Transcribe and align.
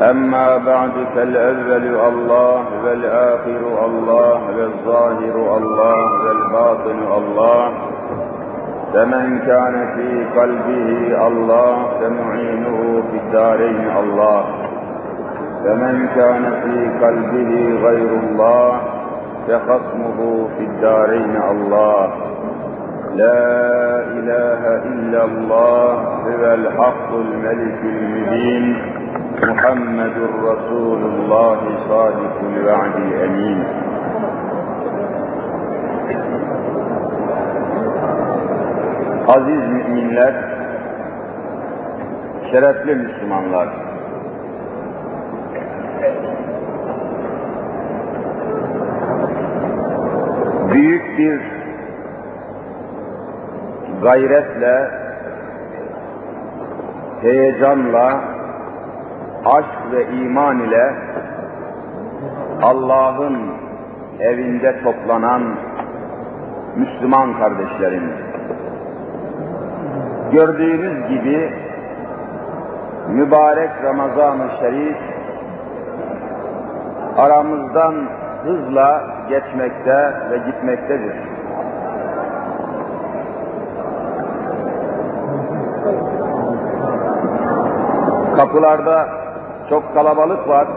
أما 0.00 0.58
بعد 0.58 0.90
فالأول 1.14 1.86
الله 2.08 2.64
والآخر 2.84 3.84
الله 3.84 4.40
والظاهر 4.56 5.56
الله 5.58 6.24
والباطن 6.24 6.98
الله. 7.16 7.72
فمن 8.94 9.38
كان 9.38 9.74
في 9.96 10.40
قلبه 10.40 11.26
الله 11.26 11.74
فمعينه 12.00 13.02
في 13.10 13.16
الدارين 13.16 13.90
الله. 13.98 14.44
فمن 15.64 16.08
كان 16.14 16.44
في 16.62 17.06
قلبه 17.06 17.52
غير 17.88 18.10
الله 18.22 18.80
فخصمه 19.48 20.48
في 20.58 20.64
الدارين 20.64 21.42
الله. 21.50 22.12
لا 23.14 24.00
إله 24.18 24.62
إلا 24.84 25.24
الله 25.24 25.92
هو 26.26 26.54
الحق 26.54 27.10
الملك 27.14 27.80
المبين 27.84 28.89
محمد 29.39 30.17
رسول 30.43 31.01
الله 31.11 31.59
صادق 31.89 32.35
الوعد 32.51 32.95
الأمين 32.95 33.63
Aziz 39.27 39.67
müminler, 39.67 40.33
şerefli 42.51 42.95
Müslümanlar, 42.95 43.69
büyük 50.71 51.17
bir 51.17 51.41
gayretle, 54.01 54.91
heyecanla, 57.21 58.28
aşk 59.44 59.92
ve 59.92 60.06
iman 60.06 60.58
ile 60.58 60.94
Allah'ın 62.62 63.36
evinde 64.20 64.82
toplanan 64.82 65.42
Müslüman 66.76 67.38
kardeşlerim, 67.38 68.12
gördüğünüz 70.32 71.08
gibi 71.08 71.52
mübarek 73.08 73.70
Ramazan-ı 73.84 74.50
Şerif 74.60 74.96
aramızdan 77.18 77.94
hızla 78.44 79.04
geçmekte 79.28 80.12
ve 80.30 80.36
gitmektedir. 80.46 81.14
Kapılarda 88.36 89.08
çok 89.70 89.94
kalabalık 89.94 90.48
var. 90.48 90.68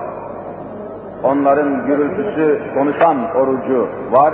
Onların 1.24 1.86
gürültüsü 1.86 2.62
konuşan 2.74 3.18
orucu 3.36 3.90
var. 4.12 4.34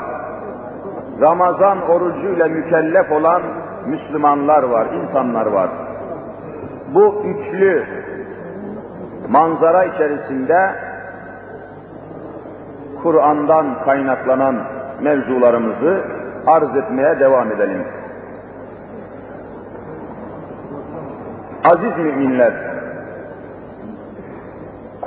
Ramazan 1.22 1.90
orucuyla 1.90 2.48
mükellef 2.48 3.12
olan 3.12 3.42
Müslümanlar 3.86 4.64
var, 4.64 4.88
insanlar 4.94 5.46
var. 5.46 5.70
Bu 6.94 7.24
üçlü 7.26 7.86
manzara 9.30 9.84
içerisinde 9.84 10.72
Kur'an'dan 13.04 13.66
kaynaklanan 13.86 14.56
mevzularımızı 15.02 16.04
arz 16.48 16.76
etmeye 16.76 17.20
devam 17.20 17.52
edelim. 17.52 17.84
Aziz 21.64 21.98
müminler, 21.98 22.69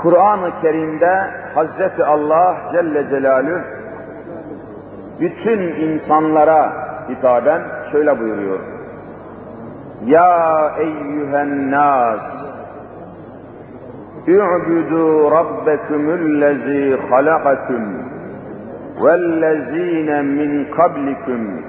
Kur'an-ı 0.01 0.51
Kerim'de 0.61 1.19
Hazreti 1.55 2.03
Allah 2.03 2.57
Celle 2.73 3.09
Celaluhu 3.09 3.61
bütün 5.19 5.59
insanlara 5.59 6.73
hitaben 7.09 7.61
şöyle 7.91 8.19
buyuruyor. 8.19 8.59
Ya 10.05 10.71
eyyühen 10.79 11.71
nas 11.71 12.37
اعبدوا 14.29 15.29
ربكم 15.39 16.09
الذي 16.09 16.97
خلقكم 17.11 17.83
والذين 19.03 20.25
من 20.25 20.65
قبلكم 20.79 21.61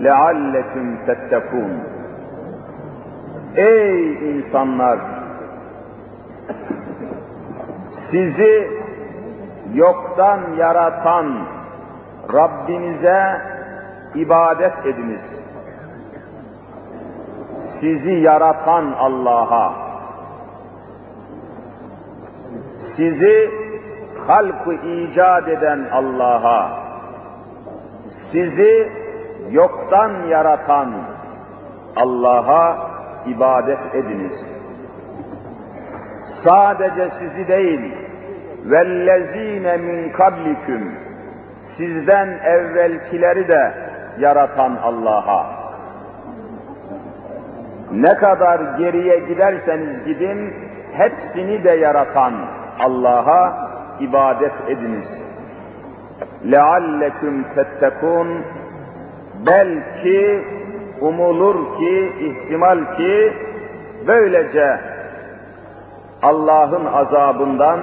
لعلكم 0.00 0.96
تتقون 1.06 1.82
Ey 3.56 3.94
insanlar! 4.32 4.98
Sizi 8.11 8.71
yoktan 9.73 10.39
yaratan 10.57 11.27
Rabbinize 12.33 13.41
ibadet 14.15 14.85
ediniz. 14.85 15.21
Sizi 17.79 18.11
yaratan 18.11 18.93
Allah'a, 18.99 19.73
sizi 22.95 23.51
halkı 24.27 24.73
icat 24.73 25.47
eden 25.47 25.87
Allah'a, 25.91 26.69
sizi 28.31 28.91
yoktan 29.51 30.11
yaratan 30.29 30.93
Allah'a 31.95 32.77
ibadet 33.25 33.95
ediniz 33.95 34.58
Sadece 36.44 37.10
sizi 37.18 37.48
değil, 37.48 37.92
vellezine 38.64 39.76
min 39.76 40.12
kablikum, 40.12 40.92
sizden 41.76 42.28
evvelkileri 42.44 43.48
de 43.48 43.74
yaratan 44.18 44.76
Allah'a. 44.82 45.46
Ne 47.92 48.14
kadar 48.14 48.60
geriye 48.78 49.18
giderseniz 49.18 50.04
gidin, 50.04 50.54
hepsini 50.92 51.64
de 51.64 51.70
yaratan 51.70 52.34
Allah'a 52.80 53.70
ibadet 54.00 54.52
ediniz. 54.68 55.08
لَعَلَّكُمْ 56.44 57.34
تَتَّكُونَ 57.56 58.28
Belki 59.46 60.44
umulur 61.00 61.78
ki, 61.78 62.12
ihtimal 62.20 62.96
ki, 62.96 63.32
böylece 64.06 64.80
Allah'ın 66.21 66.85
azabından, 66.85 67.79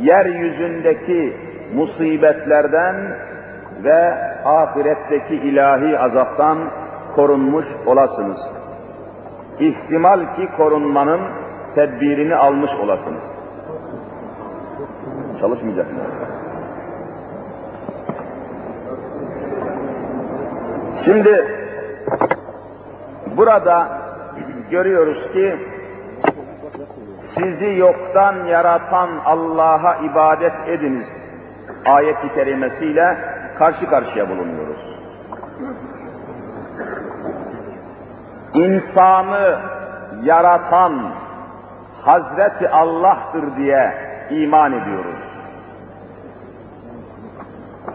yeryüzündeki 0.00 1.36
musibetlerden 1.74 2.96
ve 3.84 4.14
ahiretteki 4.44 5.34
ilahi 5.34 5.98
azaptan 5.98 6.58
korunmuş 7.16 7.66
olasınız. 7.86 8.38
İhtimal 9.60 10.20
ki 10.36 10.48
korunmanın 10.56 11.20
tedbirini 11.74 12.34
almış 12.34 12.70
olasınız. 12.82 13.22
Çalışmayacak 15.40 15.86
mı? 15.92 16.00
Şimdi 21.04 21.46
burada 23.36 23.88
görüyoruz 24.70 25.32
ki 25.32 25.56
sizi 27.18 27.76
yoktan 27.76 28.44
yaratan 28.44 29.10
Allah'a 29.24 29.96
ibadet 29.96 30.68
ediniz 30.68 31.08
ayet-i 31.86 32.34
kerimesiyle 32.34 33.18
karşı 33.58 33.86
karşıya 33.86 34.28
bulunuyoruz. 34.28 34.76
İnsanı 38.54 39.60
yaratan 40.22 41.10
Hazreti 42.02 42.68
Allah'tır 42.68 43.56
diye 43.56 43.94
iman 44.30 44.72
ediyoruz. 44.72 45.20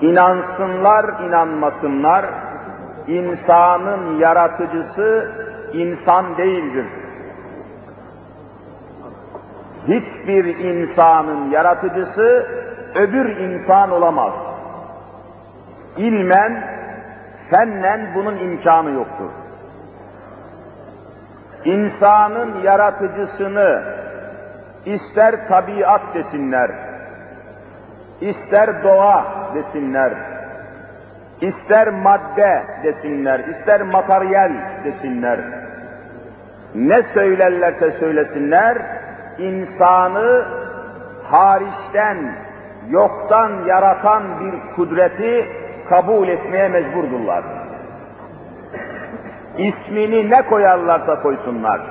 İnansınlar, 0.02 1.06
inanmasınlar, 1.28 2.26
insanın 3.08 4.20
yaratıcısı 4.20 5.32
insan 5.74 6.38
değildir. 6.38 6.86
Hiçbir 9.88 10.46
insanın 10.46 11.52
yaratıcısı 11.52 12.48
öbür 12.96 13.38
insan 13.38 13.92
olamaz. 13.92 14.34
İlmen, 15.98 16.64
fennen 17.50 18.12
bunun 18.16 18.38
imkanı 18.38 18.92
yoktur. 18.92 19.30
İnsanın 21.66 22.62
yaratıcısını 22.62 23.84
ister 24.86 25.48
tabiat 25.48 26.02
desinler, 26.14 26.72
ister 28.22 28.84
doğa 28.84 29.26
desinler, 29.56 30.14
ister 31.42 31.90
madde 31.90 32.64
desinler, 32.84 33.40
ister 33.40 33.82
materyal 33.82 34.52
desinler, 34.84 35.40
ne 36.76 37.04
söylerlerse 37.04 37.92
söylesinler, 37.92 38.78
insanı 39.38 40.46
hariçten, 41.24 42.36
yoktan 42.90 43.52
yaratan 43.68 44.24
bir 44.40 44.76
kudreti 44.76 45.48
kabul 45.90 46.28
etmeye 46.28 46.68
mecburdurlar. 46.68 47.44
İsmini 49.58 50.30
ne 50.30 50.42
koyarlarsa 50.42 51.22
koysunlar. 51.22 51.82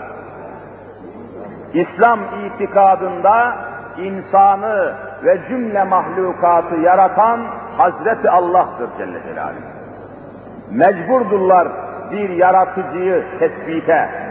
İslam 1.75 2.21
itikadında 2.47 3.57
insanı 3.99 4.95
ve 5.25 5.39
cümle 5.49 5.85
mahlukatı 5.85 6.75
yaratan 6.75 7.41
Hazreti 7.77 8.31
Allah'tır 8.31 8.89
Celle 8.99 9.23
Celaluhu. 9.23 9.61
Mecburdurlar 10.71 11.69
bir 12.13 12.31
yaratıcıyı 12.31 13.25
tespite. 13.39 14.30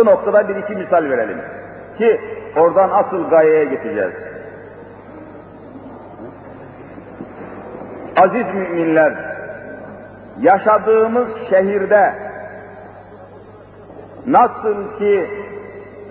Bu 0.00 0.06
noktada 0.06 0.48
bir 0.48 0.56
iki 0.56 0.76
misal 0.76 1.04
verelim. 1.04 1.38
Ki 1.98 2.20
oradan 2.56 2.90
asıl 2.90 3.30
gayeye 3.30 3.64
geçeceğiz. 3.64 4.14
Aziz 8.16 8.54
müminler, 8.54 9.12
yaşadığımız 10.40 11.28
şehirde 11.50 12.14
nasıl 14.26 14.98
ki 14.98 15.30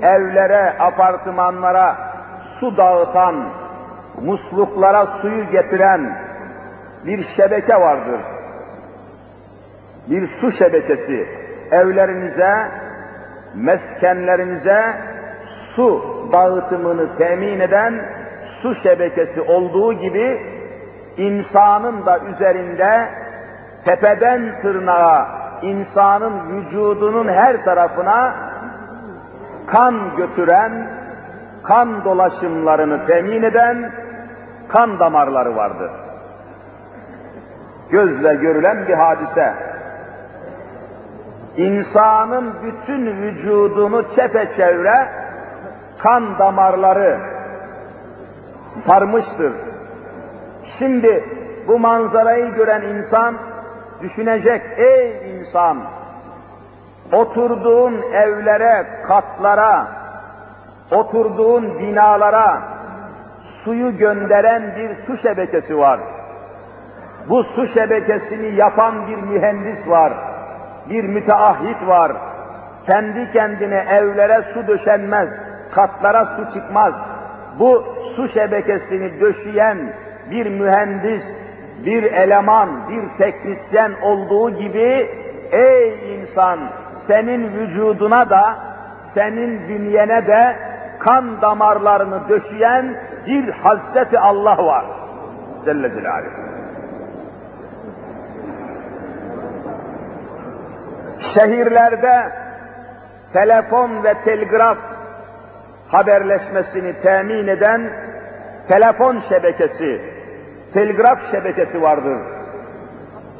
evlere, 0.01 0.73
apartmanlara 0.79 1.95
su 2.59 2.77
dağıtan, 2.77 3.35
musluklara 4.21 5.05
suyu 5.21 5.51
getiren 5.51 6.17
bir 7.05 7.27
şebeke 7.35 7.75
vardır. 7.75 8.21
Bir 10.07 10.29
su 10.41 10.51
şebekesi 10.51 11.27
evlerinize, 11.71 12.71
meskenlerinize 13.55 14.93
su 15.75 16.03
dağıtımını 16.31 17.17
temin 17.17 17.59
eden 17.59 18.05
su 18.61 18.75
şebekesi 18.75 19.41
olduğu 19.41 19.93
gibi 19.93 20.41
insanın 21.17 22.05
da 22.05 22.19
üzerinde 22.19 23.09
tepeden 23.85 24.61
tırnağa 24.61 25.27
insanın 25.61 26.33
vücudunun 26.49 27.27
her 27.27 27.65
tarafına 27.65 28.35
kan 29.67 30.15
götüren, 30.17 30.87
kan 31.63 32.05
dolaşımlarını 32.05 33.07
temin 33.07 33.43
eden 33.43 33.91
kan 34.67 34.99
damarları 34.99 35.55
vardır. 35.55 35.91
Gözle 37.89 38.35
görülen 38.35 38.87
bir 38.87 38.93
hadise. 38.93 39.68
İnsanın 41.59 42.53
bütün 42.63 43.05
vücudunu 43.05 44.15
çepeçevre 44.15 45.07
kan 45.97 46.39
damarları 46.39 47.19
sarmıştır. 48.87 49.53
Şimdi 50.79 51.23
bu 51.67 51.79
manzarayı 51.79 52.45
gören 52.55 52.81
insan 52.81 53.35
düşünecek, 54.01 54.61
ey 54.77 55.39
insan, 55.39 55.77
oturduğun 57.13 58.01
evlere, 58.13 58.87
katlara, 59.07 59.87
oturduğun 60.91 61.79
binalara 61.79 62.61
suyu 63.63 63.97
gönderen 63.97 64.75
bir 64.75 65.05
su 65.05 65.21
şebekesi 65.21 65.77
var. 65.77 65.99
Bu 67.29 67.43
su 67.43 67.67
şebekesini 67.67 68.55
yapan 68.55 69.07
bir 69.07 69.17
mühendis 69.17 69.87
var, 69.87 70.13
bir 70.89 71.03
müteahhit 71.03 71.87
var. 71.87 72.11
Kendi 72.85 73.31
kendine 73.31 73.85
evlere 73.89 74.43
su 74.53 74.67
döşenmez, 74.67 75.29
katlara 75.71 76.25
su 76.25 76.53
çıkmaz. 76.53 76.93
Bu 77.59 77.83
su 78.15 78.27
şebekesini 78.27 79.19
döşeyen 79.19 79.77
bir 80.31 80.49
mühendis, 80.49 81.23
bir 81.85 82.03
eleman, 82.03 82.69
bir 82.89 83.23
teknisyen 83.23 83.91
olduğu 84.01 84.49
gibi 84.49 85.09
ey 85.51 86.15
insan 86.15 86.59
senin 87.07 87.53
vücuduna 87.53 88.29
da 88.29 88.55
senin 89.13 89.67
bünyene 89.67 90.27
de 90.27 90.55
kan 90.99 91.41
damarlarını 91.41 92.29
döşeyen 92.29 92.95
bir 93.27 93.49
Hazreti 93.49 94.19
Allah 94.19 94.65
var. 94.65 94.85
Celle 95.65 95.89
Celaluhu. 95.89 96.48
Şehirlerde 101.19 102.31
telefon 103.33 104.03
ve 104.03 104.13
telgraf 104.25 104.77
haberleşmesini 105.87 107.01
temin 107.01 107.47
eden 107.47 107.89
telefon 108.67 109.23
şebekesi, 109.29 110.01
telgraf 110.73 111.19
şebekesi 111.31 111.81
vardır. 111.81 112.19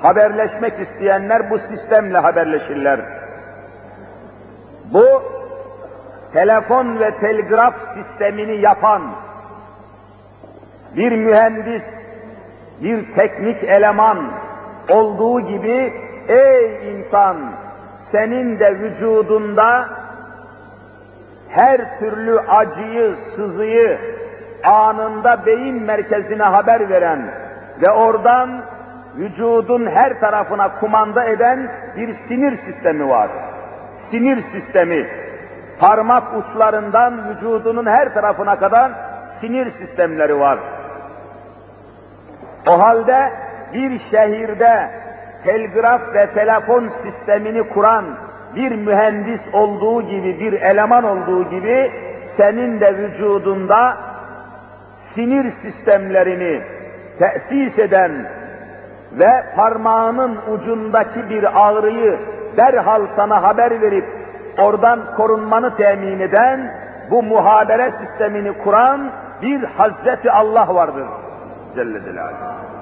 Haberleşmek 0.02 0.74
isteyenler 0.80 1.50
bu 1.50 1.60
sistemle 1.60 2.18
haberleşirler. 2.18 3.00
Bu 4.94 5.24
telefon 6.34 7.00
ve 7.00 7.18
telgraf 7.20 7.74
sistemini 7.94 8.62
yapan 8.62 9.02
bir 10.96 11.12
mühendis, 11.12 11.84
bir 12.84 13.16
teknik 13.16 13.64
eleman 13.64 14.32
olduğu 14.90 15.42
gibi 15.42 15.94
ey 16.28 16.92
insan 16.92 17.38
senin 18.12 18.60
de 18.60 18.80
vücudunda 18.80 19.90
her 21.50 22.00
türlü 22.00 22.40
acıyı, 22.40 23.16
sızıyı 23.36 24.00
anında 24.64 25.46
beyin 25.46 25.84
merkezine 25.84 26.44
haber 26.44 26.90
veren 26.90 27.22
ve 27.82 27.90
oradan 27.90 28.62
vücudun 29.18 29.86
her 29.86 30.20
tarafına 30.20 30.80
kumanda 30.80 31.26
eden 31.26 31.72
bir 31.98 32.16
sinir 32.28 32.58
sistemi 32.58 33.10
var. 33.10 33.30
Sinir 34.12 34.44
sistemi, 34.52 35.08
parmak 35.80 36.24
uçlarından 36.38 37.30
vücudunun 37.30 37.86
her 37.86 38.14
tarafına 38.14 38.60
kadar 38.60 38.92
sinir 39.42 39.72
sistemleri 39.72 40.40
var. 40.40 40.60
O 42.68 42.80
halde 42.80 43.34
bir 43.74 44.02
şehirde 44.12 44.90
telgraf 45.44 46.02
ve 46.14 46.34
telefon 46.34 46.90
sistemini 47.04 47.70
kuran 47.70 48.06
bir 48.56 48.72
mühendis 48.72 49.42
olduğu 49.54 50.02
gibi, 50.02 50.40
bir 50.40 50.54
eleman 50.54 51.04
olduğu 51.04 51.50
gibi 51.50 51.92
senin 52.38 52.80
de 52.80 52.98
vücudunda 52.98 53.98
sinir 55.16 55.52
sistemlerini 55.62 56.62
tesis 57.20 57.80
eden 57.80 58.12
ve 59.12 59.44
parmağının 59.56 60.38
ucundaki 60.52 61.30
bir 61.30 61.68
ağrıyı 61.68 62.20
derhal 62.58 63.02
sana 63.16 63.44
haber 63.44 63.82
verip 63.82 64.06
oradan 64.58 65.16
korunmanı 65.18 65.76
temin 65.76 66.20
eden 66.20 66.74
bu 67.12 67.24
muhabere 67.24 67.92
sistemini 67.92 68.58
kuran 68.58 69.12
bir 69.42 69.64
Hazreti 69.64 70.32
Allah 70.32 70.76
vardır. 70.76 71.08
Celle 71.76 72.04
Celaluhu. 72.04 72.79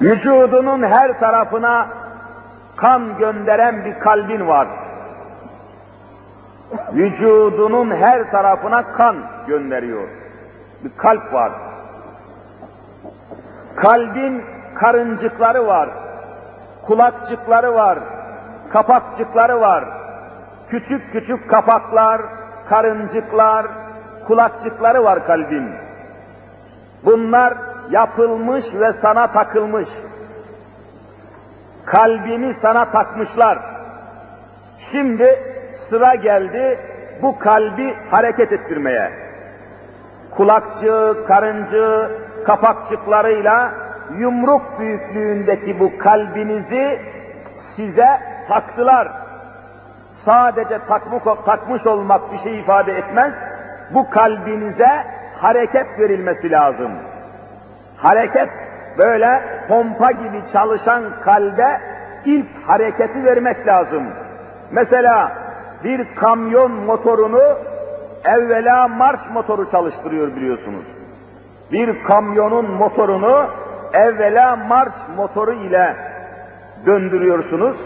Vücudunun 0.00 0.82
her 0.82 1.20
tarafına 1.20 1.88
kan 2.76 3.18
gönderen 3.18 3.84
bir 3.84 3.98
kalbin 3.98 4.48
var. 4.48 4.68
Vücudunun 6.92 7.90
her 7.90 8.30
tarafına 8.30 8.82
kan 8.92 9.16
gönderiyor. 9.46 10.08
Bir 10.84 10.90
kalp 10.96 11.32
var. 11.32 11.52
Kalbin 13.76 14.44
karıncıkları 14.74 15.66
var, 15.66 15.88
kulakçıkları 16.82 17.74
var, 17.74 17.98
kapakçıkları 18.72 19.60
var. 19.60 19.84
Küçük 20.70 21.12
küçük 21.12 21.50
kapaklar, 21.50 22.22
karıncıklar, 22.68 23.66
kulakçıkları 24.26 25.04
var 25.04 25.26
kalbin. 25.26 25.70
Bunlar 27.04 27.54
yapılmış 27.90 28.64
ve 28.74 28.92
sana 28.92 29.32
takılmış. 29.32 29.88
Kalbini 31.86 32.54
sana 32.62 32.90
takmışlar. 32.90 33.58
Şimdi 34.92 35.42
sıra 35.90 36.14
geldi 36.14 36.78
bu 37.22 37.38
kalbi 37.38 37.94
hareket 38.10 38.52
ettirmeye. 38.52 39.12
Kulakçı, 40.36 41.16
karıncı, 41.28 42.10
kapakçıklarıyla 42.44 43.72
yumruk 44.18 44.78
büyüklüğündeki 44.78 45.80
bu 45.80 45.98
kalbinizi 45.98 47.00
size 47.76 48.20
taktılar. 48.48 49.08
Sadece 50.24 50.78
takmış, 50.88 51.22
takmış 51.46 51.86
olmak 51.86 52.32
bir 52.32 52.38
şey 52.38 52.60
ifade 52.60 52.92
etmez. 52.92 53.34
Bu 53.94 54.10
kalbinize 54.10 55.06
hareket 55.40 55.98
verilmesi 55.98 56.50
lazım. 56.50 56.92
Hareket 57.96 58.48
böyle 58.98 59.42
pompa 59.68 60.10
gibi 60.10 60.42
çalışan 60.52 61.02
kalbe 61.24 61.80
ilk 62.24 62.46
hareketi 62.66 63.24
vermek 63.24 63.66
lazım. 63.66 64.04
Mesela 64.70 65.32
bir 65.84 66.14
kamyon 66.14 66.72
motorunu 66.72 67.42
evvela 68.24 68.88
marş 68.88 69.20
motoru 69.32 69.70
çalıştırıyor 69.70 70.36
biliyorsunuz. 70.36 70.84
Bir 71.72 72.04
kamyonun 72.04 72.70
motorunu 72.70 73.46
evvela 73.92 74.56
marş 74.56 74.92
motoru 75.16 75.52
ile 75.52 75.96
döndürüyorsunuz. 76.86 77.76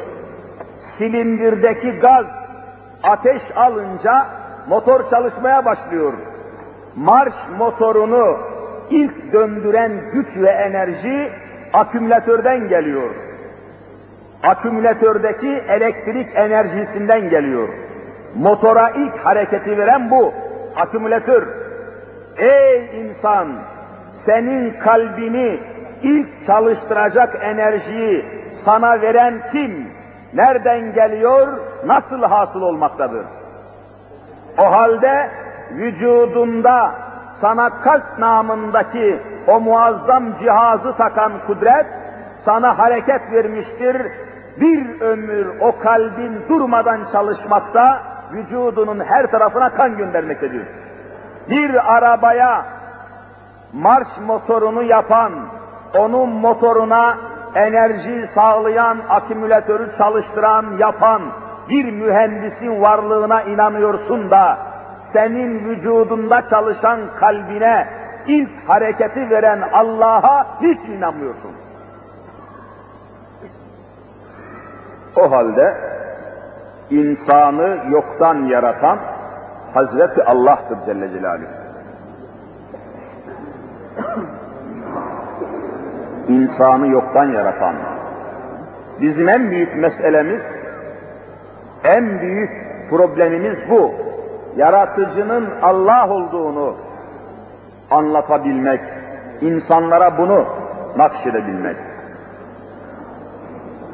Silindirdeki 0.99 1.91
gaz 1.91 2.27
ateş 3.03 3.43
alınca 3.57 4.27
motor 4.69 5.11
çalışmaya 5.11 5.65
başlıyor. 5.65 6.13
Marş 6.97 7.35
motorunu 7.59 8.39
ilk 8.91 9.33
döndüren 9.33 9.93
güç 10.13 10.27
ve 10.37 10.49
enerji 10.49 11.33
akümülatörden 11.73 12.69
geliyor. 12.69 13.11
Akümülatördeki 14.43 15.63
elektrik 15.69 16.29
enerjisinden 16.35 17.31
geliyor. 17.31 17.69
Motora 18.35 18.91
ilk 18.91 19.17
hareketi 19.17 19.79
veren 19.79 20.11
bu, 20.11 20.35
akümülatör. 20.77 21.49
Ey 22.37 23.01
insan, 23.01 23.49
senin 24.27 24.81
kalbini 24.81 25.61
ilk 26.03 26.47
çalıştıracak 26.47 27.39
enerjiyi 27.43 28.25
sana 28.65 29.01
veren 29.03 29.35
kim? 29.53 29.89
Nereden 30.35 30.95
geliyor, 30.95 31.49
nasıl 31.87 32.23
hasıl 32.23 32.63
olmaktadır? 32.63 33.25
O 34.59 34.71
halde 34.73 35.31
vücudunda 35.71 36.93
sana 37.41 37.71
kalp 37.83 38.19
namındaki 38.19 39.23
o 39.47 39.61
muazzam 39.61 40.25
cihazı 40.39 40.97
takan 40.97 41.33
kudret 41.47 41.87
sana 42.45 42.79
hareket 42.79 43.33
vermiştir. 43.33 44.07
Bir 44.61 45.01
ömür 45.01 45.47
o 45.61 45.79
kalbin 45.79 46.49
durmadan 46.49 47.01
çalışmakta, 47.13 48.03
vücudunun 48.33 49.01
her 49.01 49.27
tarafına 49.27 49.71
kan 49.71 49.97
göndermektedir. 49.97 50.63
Bir 51.51 51.95
arabaya 51.97 52.65
marş 53.73 54.09
motorunu 54.27 54.83
yapan, 54.83 55.33
onun 55.99 56.31
motoruna 56.31 57.17
enerji 57.55 58.29
sağlayan, 58.35 58.99
akümülatörü 59.09 59.91
çalıştıran, 59.99 60.67
yapan 60.79 61.23
bir 61.69 61.85
mühendisin 61.85 62.83
varlığına 62.83 63.43
inanıyorsun 63.43 64.31
da, 64.31 64.59
senin 65.13 65.65
vücudunda 65.65 66.49
çalışan 66.51 67.01
kalbine 67.21 67.87
ilk 68.27 68.51
hareketi 68.69 69.31
veren 69.31 69.61
Allah'a 69.73 70.61
hiç 70.61 70.79
inanmıyorsun. 70.89 71.53
O 75.17 75.31
halde 75.31 75.77
insanı 76.91 77.79
yoktan 77.91 78.37
yaratan 78.37 78.99
Hazreti 79.75 80.25
Allah'tır 80.25 80.79
Celle 80.87 81.11
Celaluhu. 81.11 81.61
İnsanı 86.29 86.89
yoktan 86.89 87.33
yaratan. 87.33 87.75
Bizim 89.01 89.29
en 89.29 89.51
büyük 89.51 89.77
meselemiz, 89.77 90.43
en 91.85 92.21
büyük 92.21 92.51
problemimiz 92.91 93.59
bu. 93.71 93.95
Yaratıcının 94.57 95.49
Allah 95.63 96.09
olduğunu 96.09 96.77
anlatabilmek, 97.91 98.81
insanlara 99.41 100.19
bunu 100.19 100.45
nakşedebilmek. 100.97 101.77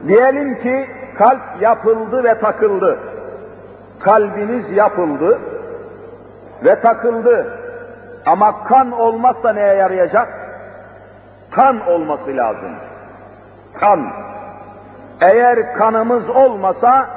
Diyelim 0.09 0.63
ki 0.63 0.91
kalp 1.19 1.41
yapıldı 1.61 2.25
ve 2.25 2.39
takıldı. 2.39 2.99
Kalbiniz 4.01 4.71
yapıldı 4.71 5.39
ve 6.65 6.81
takıldı. 6.81 7.59
Ama 8.27 8.65
kan 8.65 8.93
olmazsa 8.93 9.53
neye 9.53 9.75
yarayacak? 9.75 10.29
Kan 11.51 11.87
olması 11.87 12.37
lazım. 12.37 12.73
Kan. 13.75 14.07
Eğer 15.21 15.75
kanımız 15.75 16.29
olmasa 16.29 17.09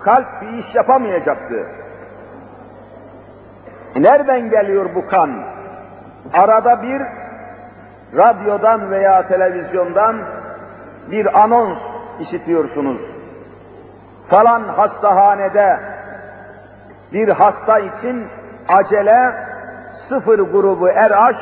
kalp 0.00 0.26
bir 0.42 0.58
iş 0.58 0.74
yapamayacaktı. 0.74 1.66
Nereden 3.96 4.50
geliyor 4.50 4.94
bu 4.94 5.06
kan? 5.06 5.30
Arada 6.34 6.82
bir 6.82 7.02
radyodan 8.16 8.90
veya 8.90 9.28
televizyondan 9.28 10.16
bir 11.10 11.42
anons 11.42 11.78
işitiyorsunuz. 12.20 13.00
Falan 14.28 14.62
hastahanede 14.62 15.80
bir 17.12 17.28
hasta 17.28 17.78
için 17.78 18.26
acele 18.68 19.32
sıfır 20.08 20.38
grubu 20.38 20.88
RH 20.88 21.38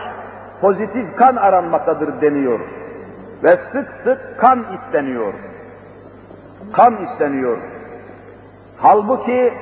pozitif 0.60 1.16
kan 1.16 1.36
aranmaktadır 1.36 2.20
deniyor. 2.20 2.60
Ve 3.44 3.56
sık 3.72 3.92
sık 4.04 4.38
kan 4.40 4.64
isteniyor. 4.74 5.32
Kan 6.72 7.04
isteniyor. 7.04 7.58
Halbuki 8.78 9.54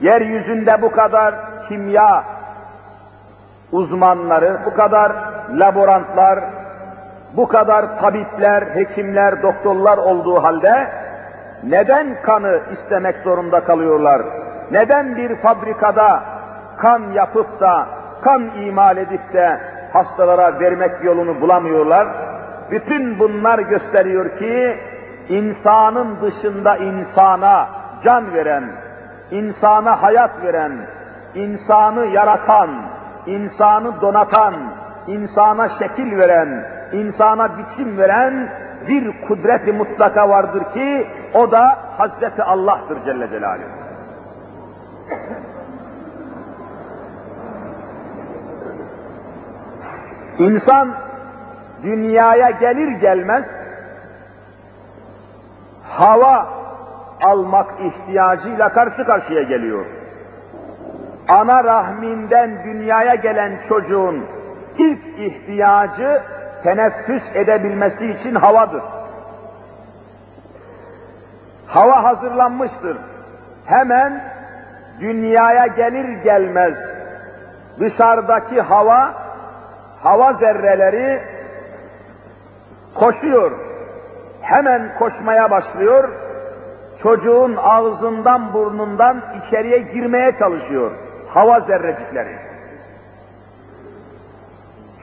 yeryüzünde 0.00 0.82
bu 0.82 0.90
kadar 0.90 1.34
kimya 1.68 2.24
uzmanları, 3.72 4.58
bu 4.66 4.74
kadar 4.74 5.12
laborantlar, 5.50 6.40
bu 7.36 7.48
kadar 7.48 8.00
tabipler, 8.00 8.62
hekimler, 8.62 9.42
doktorlar 9.42 9.98
olduğu 9.98 10.42
halde 10.42 10.88
neden 11.62 12.22
kanı 12.22 12.60
istemek 12.72 13.16
zorunda 13.24 13.64
kalıyorlar? 13.64 14.22
Neden 14.70 15.16
bir 15.16 15.36
fabrikada 15.36 16.22
kan 16.78 17.02
yapıp 17.14 17.60
da, 17.60 17.86
kan 18.22 18.42
imal 18.42 18.96
edip 18.96 19.32
de 19.32 19.60
hastalara 19.92 20.60
vermek 20.60 21.04
yolunu 21.04 21.40
bulamıyorlar? 21.40 22.08
Bütün 22.70 23.18
bunlar 23.18 23.58
gösteriyor 23.58 24.38
ki 24.38 24.78
insanın 25.28 26.16
dışında 26.22 26.76
insana 26.76 27.68
can 28.04 28.34
veren, 28.34 28.64
insana 29.30 30.02
hayat 30.02 30.30
veren, 30.42 30.72
insanı 31.36 32.06
yaratan, 32.06 32.70
insanı 33.26 34.00
donatan, 34.00 34.54
insana 35.06 35.68
şekil 35.68 36.18
veren, 36.18 36.66
insana 36.92 37.50
biçim 37.58 37.98
veren 37.98 38.48
bir 38.88 39.28
kudreti 39.28 39.72
mutlaka 39.72 40.28
vardır 40.28 40.62
ki 40.74 41.06
o 41.34 41.50
da 41.50 41.78
Hazreti 41.98 42.42
Allah'tır 42.42 43.04
Celle 43.04 43.28
Celaluhu. 43.30 43.86
İnsan 50.38 50.94
dünyaya 51.82 52.50
gelir 52.50 52.88
gelmez 52.88 53.46
hava 55.88 56.48
almak 57.22 57.66
ihtiyacıyla 57.80 58.72
karşı 58.72 59.04
karşıya 59.04 59.42
geliyor. 59.42 59.95
Ana 61.28 61.64
rahminden 61.64 62.64
dünyaya 62.64 63.14
gelen 63.14 63.52
çocuğun 63.68 64.24
ilk 64.78 65.18
ihtiyacı 65.18 66.22
teneffüs 66.62 67.22
edebilmesi 67.34 68.06
için 68.06 68.34
havadır. 68.34 68.82
Hava 71.66 72.04
hazırlanmıştır. 72.04 72.96
Hemen 73.64 74.24
dünyaya 75.00 75.66
gelir 75.66 76.08
gelmez 76.08 76.74
dışarıdaki 77.80 78.60
hava, 78.60 79.14
hava 80.02 80.32
zerreleri 80.32 81.22
koşuyor. 82.94 83.52
Hemen 84.40 84.98
koşmaya 84.98 85.50
başlıyor. 85.50 86.08
Çocuğun 87.02 87.56
ağzından 87.56 88.52
burnundan 88.54 89.22
içeriye 89.46 89.78
girmeye 89.78 90.38
çalışıyor. 90.38 90.90
Hava 91.36 91.60
zerrecikleri. 91.60 92.36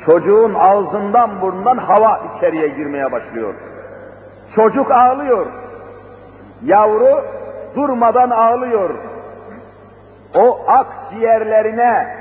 Çocuğun 0.06 0.54
ağzından 0.54 1.42
burnundan 1.42 1.78
hava 1.78 2.22
içeriye 2.38 2.68
girmeye 2.68 3.12
başlıyor. 3.12 3.54
Çocuk 4.56 4.92
ağlıyor. 4.92 5.46
Yavru 6.64 7.26
durmadan 7.76 8.30
ağlıyor. 8.30 8.90
O 10.36 10.60
akciğerlerine 10.68 12.18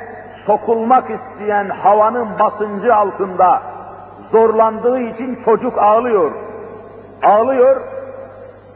sokulmak 0.46 1.10
isteyen 1.10 1.68
havanın 1.68 2.28
basıncı 2.38 2.94
altında 2.94 3.62
zorlandığı 4.32 5.00
için 5.00 5.38
çocuk 5.44 5.78
ağlıyor. 5.78 6.32
Ağlıyor 7.22 7.80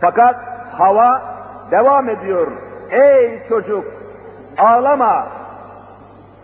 fakat 0.01 0.37
hava 0.73 1.23
devam 1.71 2.09
ediyor. 2.09 2.53
Ey 2.91 3.49
çocuk 3.49 4.06
ağlama 4.59 5.27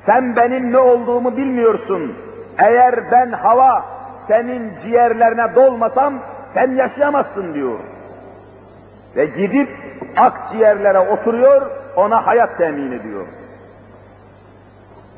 sen 0.07 0.37
benim 0.37 0.73
ne 0.73 0.79
olduğumu 0.79 1.37
bilmiyorsun. 1.37 2.17
Eğer 2.59 3.11
ben 3.13 3.33
hava 3.33 3.85
senin 4.29 4.73
ciğerlerine 4.83 5.55
dolmasam 5.55 6.15
sen 6.55 6.71
yaşayamazsın 6.73 7.55
diyor. 7.55 7.79
Ve 9.17 9.27
gidip 9.27 9.69
akciğerlere 10.17 10.99
oturuyor, 10.99 11.71
ona 11.97 12.27
hayat 12.27 12.59
temin 12.59 12.93
ediyor. 12.93 13.27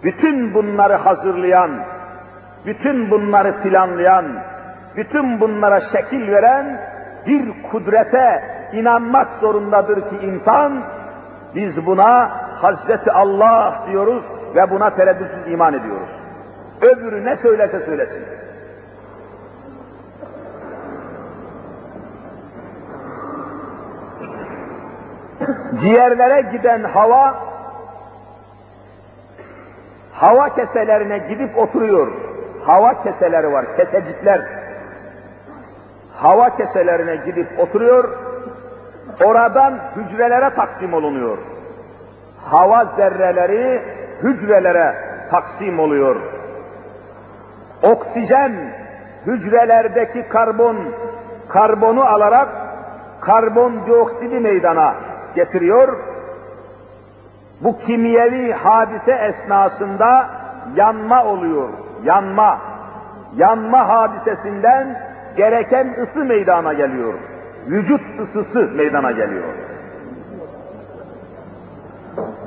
Bütün 0.02 0.54
bunları 0.54 0.94
hazırlayan, 0.94 1.70
bütün 2.66 3.10
bunları 3.10 3.62
planlayan, 3.62 4.26
bütün 4.96 5.40
bunlara 5.40 5.80
şekil 5.80 6.30
veren 6.30 6.80
bir 7.26 7.62
kudrete 7.70 8.44
inanmak 8.72 9.28
zorundadır 9.40 10.00
ki 10.10 10.16
insan, 10.22 10.82
biz 11.54 11.86
buna 11.86 12.43
Hazreti 12.64 13.12
Allah 13.12 13.82
diyoruz 13.86 14.22
ve 14.54 14.70
buna 14.70 14.94
tereddütsüz 14.94 15.52
iman 15.52 15.74
ediyoruz. 15.74 16.08
Öbürü 16.80 17.24
ne 17.24 17.36
söylese 17.36 17.80
söylesin. 17.80 18.24
Ciğerlere 25.80 26.40
giden 26.40 26.84
hava, 26.84 27.34
hava 30.12 30.54
keselerine 30.54 31.18
gidip 31.18 31.58
oturuyor. 31.58 32.12
Hava 32.66 33.02
keseleri 33.02 33.52
var, 33.52 33.76
kesecikler. 33.76 34.40
Hava 36.14 36.56
keselerine 36.56 37.16
gidip 37.16 37.60
oturuyor, 37.60 38.08
oradan 39.24 39.78
hücrelere 39.96 40.54
taksim 40.54 40.94
olunuyor. 40.94 41.38
Hava 42.44 42.84
zerreleri 42.96 43.82
hücrelere 44.22 44.94
taksim 45.30 45.78
oluyor. 45.78 46.16
Oksijen 47.82 48.52
hücrelerdeki 49.26 50.28
karbon, 50.28 50.76
karbonu 51.48 52.04
alarak 52.04 52.48
karbondioksidi 53.20 54.40
meydana 54.40 54.94
getiriyor. 55.34 55.96
Bu 57.60 57.78
kimyevi 57.78 58.52
hadise 58.52 59.12
esnasında 59.12 60.28
yanma 60.76 61.24
oluyor. 61.24 61.68
Yanma. 62.04 62.58
Yanma 63.36 63.88
hadisesinden 63.88 65.00
gereken 65.36 65.96
ısı 66.02 66.24
meydana 66.24 66.72
geliyor. 66.72 67.14
Vücut 67.66 68.00
ısısı 68.20 68.58
meydana 68.58 69.10
geliyor. 69.10 69.44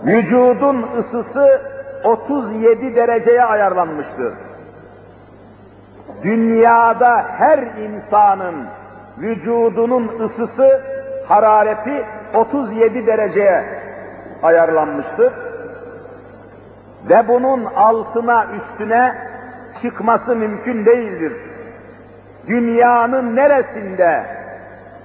Vücudun 0.07 0.89
ısısı 0.97 1.61
37 2.03 2.95
dereceye 2.95 3.43
ayarlanmıştır. 3.43 4.33
Dünyada 6.23 7.25
her 7.37 7.59
insanın 7.59 8.55
vücudunun 9.17 10.11
ısısı, 10.19 10.81
harareti 11.27 12.05
37 12.33 13.07
dereceye 13.07 13.63
ayarlanmıştır. 14.43 15.33
Ve 17.09 17.27
bunun 17.27 17.65
altına 17.65 18.47
üstüne 18.55 19.15
çıkması 19.81 20.35
mümkün 20.35 20.85
değildir. 20.85 21.33
Dünyanın 22.47 23.35
neresinde 23.35 24.23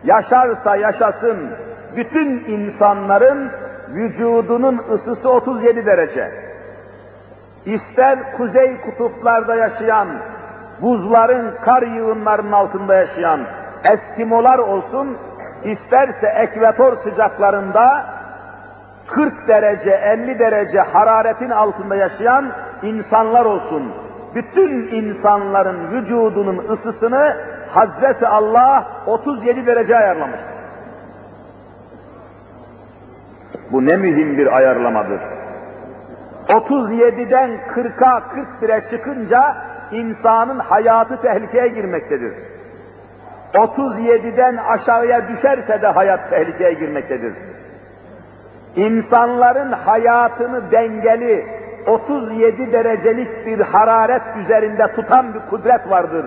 yaşarsa 0.04 0.76
yaşasın 0.76 1.50
bütün 1.96 2.44
insanların 2.44 3.61
vücudunun 3.94 4.78
ısısı 4.94 5.30
37 5.30 5.86
derece. 5.86 6.30
İster 7.66 8.36
kuzey 8.36 8.80
kutuplarda 8.80 9.56
yaşayan, 9.56 10.08
buzların, 10.82 11.54
kar 11.64 11.82
yığınlarının 11.82 12.52
altında 12.52 12.94
yaşayan 12.94 13.40
Eskimolar 13.84 14.58
olsun, 14.58 15.16
isterse 15.64 16.26
ekvator 16.26 16.96
sıcaklarında 16.96 18.04
40 19.06 19.48
derece, 19.48 19.90
50 19.90 20.38
derece 20.38 20.80
hararetin 20.80 21.50
altında 21.50 21.96
yaşayan 21.96 22.52
insanlar 22.82 23.44
olsun. 23.44 23.92
Bütün 24.34 24.88
insanların 24.88 25.92
vücudunun 25.92 26.68
ısısını 26.68 27.36
Hazreti 27.70 28.26
Allah 28.26 28.86
37 29.06 29.66
derece 29.66 29.96
ayarlamış. 29.96 30.40
Bu 33.72 33.86
ne 33.86 33.96
mühim 33.96 34.38
bir 34.38 34.56
ayarlamadır. 34.56 35.20
37'den 36.48 37.50
40'a 37.74 38.20
40 38.20 38.62
lira 38.62 38.90
çıkınca 38.90 39.56
insanın 39.92 40.58
hayatı 40.58 41.22
tehlikeye 41.22 41.68
girmektedir. 41.68 42.32
37'den 43.54 44.56
aşağıya 44.56 45.28
düşerse 45.28 45.82
de 45.82 45.86
hayat 45.86 46.30
tehlikeye 46.30 46.72
girmektedir. 46.72 47.34
İnsanların 48.76 49.72
hayatını 49.72 50.70
dengeli, 50.70 51.46
37 51.86 52.72
derecelik 52.72 53.46
bir 53.46 53.60
hararet 53.60 54.22
üzerinde 54.44 54.92
tutan 54.94 55.34
bir 55.34 55.40
kudret 55.50 55.90
vardır. 55.90 56.26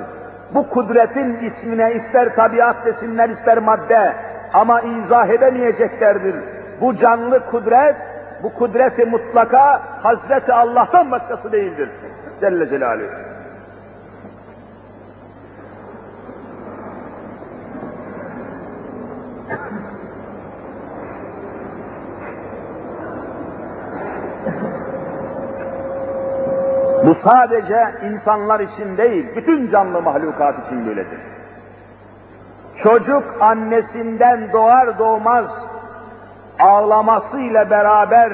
Bu 0.53 0.69
kudretin 0.69 1.37
ismine 1.39 1.93
ister 1.93 2.35
tabiat 2.35 2.85
desinler 2.85 3.29
ister 3.29 3.57
madde 3.57 4.13
ama 4.53 4.81
izah 4.81 5.29
edemeyeceklerdir. 5.29 6.35
Bu 6.81 6.97
canlı 6.97 7.45
kudret, 7.45 7.95
bu 8.43 8.53
kudreti 8.53 9.05
mutlaka 9.05 9.81
Hazreti 10.03 10.53
Allah'tan 10.53 11.11
başkası 11.11 11.51
değildir. 11.51 11.89
Celle 12.41 12.69
Celaluhu. 12.69 13.25
Bu 27.05 27.15
sadece 27.23 27.95
insanlar 28.03 28.59
için 28.59 28.97
değil, 28.97 29.35
bütün 29.35 29.71
canlı 29.71 30.01
mahlukat 30.01 30.65
için 30.65 30.87
böyledir. 30.87 31.19
Çocuk 32.83 33.23
annesinden 33.39 34.51
doğar 34.53 34.99
doğmaz 34.99 35.45
ağlamasıyla 36.65 37.69
beraber 37.69 38.31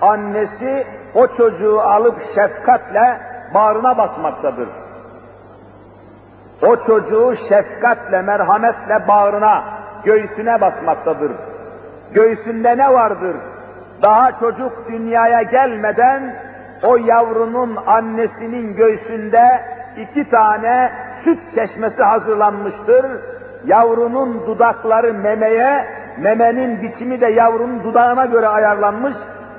annesi 0.00 0.86
o 1.14 1.26
çocuğu 1.26 1.80
alıp 1.80 2.16
şefkatle 2.34 3.20
bağrına 3.54 3.98
basmaktadır. 3.98 4.68
O 6.66 6.76
çocuğu 6.76 7.36
şefkatle, 7.48 8.22
merhametle 8.22 9.08
bağrına, 9.08 9.64
göğsüne 10.04 10.60
basmaktadır. 10.60 11.32
Göğsünde 12.12 12.76
ne 12.76 12.92
vardır? 12.92 13.36
Daha 14.02 14.38
çocuk 14.38 14.88
dünyaya 14.88 15.42
gelmeden 15.42 16.36
o 16.82 16.96
yavrunun 16.96 17.76
annesinin 17.86 18.76
göğsünde 18.76 19.62
iki 19.96 20.30
tane 20.30 20.92
süt 21.24 21.38
çeşmesi 21.54 22.02
hazırlanmıştır. 22.02 23.06
Yavrunun 23.66 24.46
dudakları 24.46 25.14
memeye, 25.14 25.99
memenin 26.18 26.82
biçimi 26.82 27.20
de 27.20 27.26
yavrunun 27.26 27.84
dudağına 27.84 28.24
göre 28.24 28.46
ayarlanmış. 28.46 29.14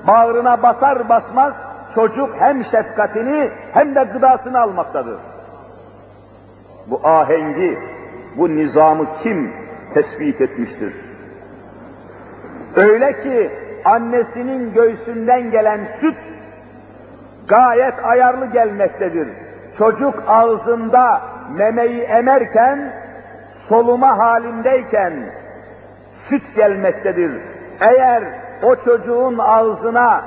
Bağrına 0.08 0.64
basar 0.64 1.10
basmaz 1.10 1.54
çocuk 1.96 2.30
hem 2.40 2.66
şefkatini 2.66 3.52
hem 3.74 3.96
de 3.96 4.04
gıdasını 4.04 4.62
almaktadır. 4.62 5.20
Bu 6.88 7.02
ahengi, 7.04 7.80
bu 8.38 8.50
nizamı 8.50 9.06
kim 9.24 9.54
tespit 9.94 10.42
etmiştir? 10.42 10.94
Öyle 12.76 13.24
ki 13.24 13.52
annesinin 13.86 14.74
göğsünden 14.74 15.52
gelen 15.52 15.80
süt 16.02 16.18
gayet 17.48 18.06
ayarlı 18.06 18.46
gelmektedir. 18.46 19.28
Çocuk 19.78 20.24
ağzında 20.28 21.22
memeyi 21.58 22.02
emerken, 22.02 22.94
soluma 23.70 24.18
halindeyken 24.18 25.14
süt 26.32 26.56
gelmektedir. 26.56 27.32
Eğer 27.82 28.24
o 28.64 28.76
çocuğun 28.76 29.38
ağzına 29.38 30.22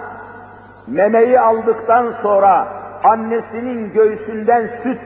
memeyi 0.86 1.40
aldıktan 1.40 2.12
sonra 2.22 2.68
annesinin 3.04 3.92
göğsünden 3.92 4.70
süt 4.82 4.98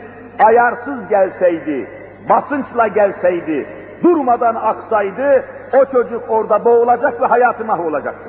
ayarsız 0.45 1.09
gelseydi, 1.09 1.91
basınçla 2.29 2.87
gelseydi, 2.87 3.67
durmadan 4.03 4.55
aksaydı, 4.55 5.45
o 5.81 5.85
çocuk 5.93 6.23
orada 6.29 6.65
boğulacak 6.65 7.21
ve 7.21 7.27
hayatı 7.27 7.65
mahvolacaktı 7.65 8.29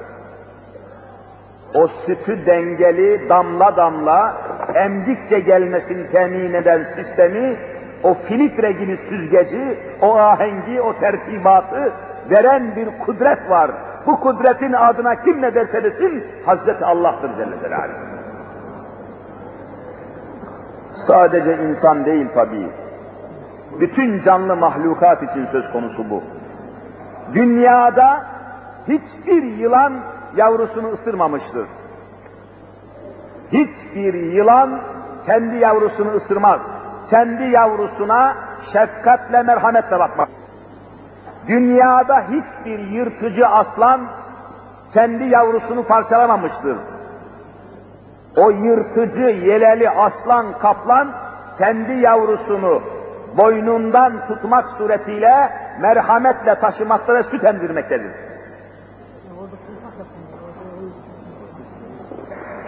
o 1.73 1.87
sütü 2.05 2.45
dengeli 2.45 3.29
damla 3.29 3.77
damla 3.77 4.37
emdikçe 4.75 5.39
gelmesini 5.39 6.11
temin 6.11 6.53
eden 6.53 6.83
sistemi, 6.95 7.57
o 8.03 8.13
filtre 8.13 8.71
gibi 8.71 8.99
süzgeci, 9.09 9.79
o 10.01 10.17
ahengi, 10.17 10.81
o 10.81 10.99
tertibatı 10.99 11.93
veren 12.29 12.75
bir 12.75 12.89
kudret 13.05 13.49
var. 13.49 13.71
Bu 14.05 14.19
kudretin 14.19 14.73
adına 14.73 15.21
kim 15.21 15.41
ne 15.41 15.55
derse 15.55 15.83
desin, 15.83 16.23
Hazreti 16.45 16.85
Allah'tır 16.85 17.29
Celle 17.37 17.55
Celaluhu. 17.63 18.09
Sadece 21.07 21.57
insan 21.57 22.05
değil 22.05 22.27
tabii. 22.35 22.69
Bütün 23.79 24.23
canlı 24.23 24.55
mahlukat 24.55 25.23
için 25.23 25.47
söz 25.51 25.71
konusu 25.71 26.09
bu. 26.09 26.23
Dünyada 27.33 28.25
hiçbir 28.87 29.43
yılan 29.43 29.93
yavrusunu 30.37 30.91
ısırmamıştır. 30.91 31.67
Hiçbir 33.51 34.13
yılan 34.13 34.79
kendi 35.25 35.57
yavrusunu 35.57 36.11
ısırmaz. 36.11 36.59
Kendi 37.09 37.43
yavrusuna 37.43 38.35
şefkatle, 38.73 39.41
merhametle 39.41 39.99
bakmak. 39.99 40.29
Dünyada 41.47 42.21
hiçbir 42.21 42.79
yırtıcı 42.79 43.47
aslan 43.47 44.01
kendi 44.93 45.23
yavrusunu 45.23 45.83
parçalamamıştır. 45.83 46.77
O 48.37 48.49
yırtıcı, 48.49 49.21
yeleli 49.21 49.89
aslan, 49.89 50.59
kaplan 50.59 51.11
kendi 51.57 51.93
yavrusunu 51.93 52.81
boynundan 53.37 54.27
tutmak 54.27 54.65
suretiyle 54.77 55.49
merhametle 55.79 56.55
taşımakta 56.55 57.15
ve 57.15 57.23
süt 57.23 57.43
emdirmektedir. 57.43 58.11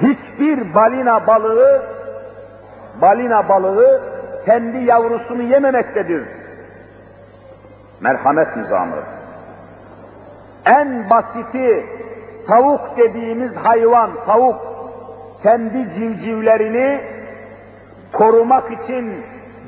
Hiçbir 0.02 0.74
balina 0.76 1.28
balığı 1.28 1.84
balina 3.02 3.50
balığı 3.50 4.02
kendi 4.46 4.78
yavrusunu 4.78 5.42
yememektedir. 5.42 6.41
Merhamet 8.02 8.58
nizamı. 8.58 8.96
En 10.66 11.10
basiti 11.10 11.86
tavuk 12.48 12.98
dediğimiz 12.98 13.56
hayvan, 13.56 14.10
tavuk 14.26 14.56
kendi 15.44 15.90
civcivlerini 15.96 17.02
korumak 18.12 18.72
için 18.72 19.26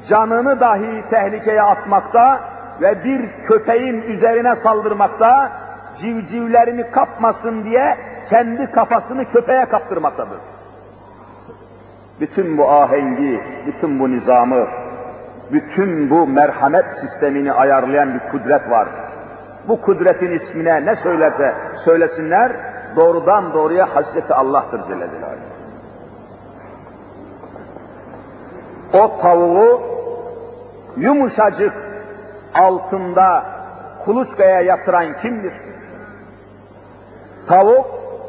canını 0.10 0.60
dahi 0.60 1.10
tehlikeye 1.10 1.62
atmakta 1.62 2.40
ve 2.82 3.04
bir 3.04 3.30
köpeğin 3.48 4.02
üzerine 4.02 4.56
saldırmakta, 4.56 5.52
civcivlerini 5.98 6.92
kapmasın 6.92 7.64
diye 7.64 7.98
kendi 8.30 8.72
kafasını 8.72 9.26
köpeğe 9.30 9.66
kaptırmaktadır. 9.66 10.40
Bütün 12.20 12.58
bu 12.58 12.72
ahengi, 12.72 13.42
bütün 13.68 14.00
bu 14.00 14.12
nizamı, 14.12 14.68
bütün 15.54 16.10
bu 16.10 16.28
merhamet 16.28 16.86
sistemini 17.02 17.54
ayarlayan 17.54 18.14
bir 18.14 18.32
kudret 18.32 18.70
var. 18.70 18.88
Bu 19.68 19.82
kudretin 19.82 20.32
ismine 20.32 20.86
ne 20.86 20.96
söylerse 20.96 21.56
söylesinler, 21.86 22.52
doğrudan 22.96 23.54
doğruya 23.54 23.96
Hazreti 23.96 24.34
Allah'tır 24.34 24.88
Celle. 24.88 25.08
O 28.94 29.22
tavuğu 29.22 29.82
yumuşacık 30.98 31.74
altında 32.54 33.44
kuluçkaya 34.06 34.62
yatıran 34.62 35.18
kimdir? 35.22 35.54
Tavuk 37.48 37.86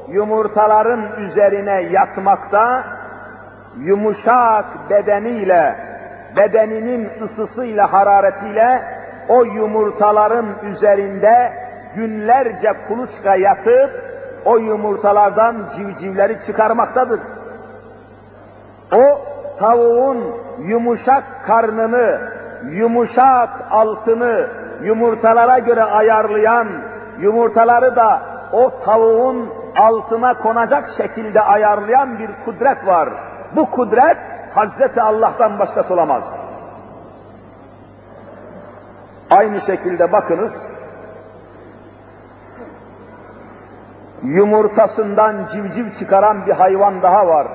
yumurtaların 0.08 1.24
üzerine 1.24 1.82
yatmakta, 1.82 2.84
yumuşak 3.78 4.90
bedeniyle, 4.90 5.93
bedeninin 6.36 7.08
ısısıyla, 7.22 7.92
hararetiyle 7.92 8.82
o 9.28 9.44
yumurtaların 9.44 10.46
üzerinde 10.72 11.52
günlerce 11.96 12.72
kuluçka 12.88 13.34
yatıp 13.34 14.04
o 14.44 14.56
yumurtalardan 14.56 15.56
civcivleri 15.76 16.38
çıkarmaktadır. 16.46 17.20
O 18.92 19.20
tavuğun 19.58 20.18
yumuşak 20.58 21.24
karnını, 21.46 22.20
yumuşak 22.70 23.48
altını 23.70 24.46
yumurtalara 24.82 25.58
göre 25.58 25.82
ayarlayan, 25.82 26.68
yumurtaları 27.20 27.96
da 27.96 28.22
o 28.52 28.72
tavuğun 28.84 29.50
altına 29.78 30.34
konacak 30.34 30.90
şekilde 30.96 31.40
ayarlayan 31.40 32.18
bir 32.18 32.30
kudret 32.44 32.86
var. 32.86 33.08
Bu 33.56 33.70
kudret 33.70 34.16
Hazreti 34.54 35.02
Allah'tan 35.02 35.58
başkası 35.58 35.94
olamaz. 35.94 36.24
Aynı 39.30 39.60
şekilde 39.60 40.12
bakınız, 40.12 40.52
yumurtasından 44.22 45.48
civciv 45.52 45.98
çıkaran 45.98 46.46
bir 46.46 46.52
hayvan 46.52 47.02
daha 47.02 47.28
var. 47.28 47.46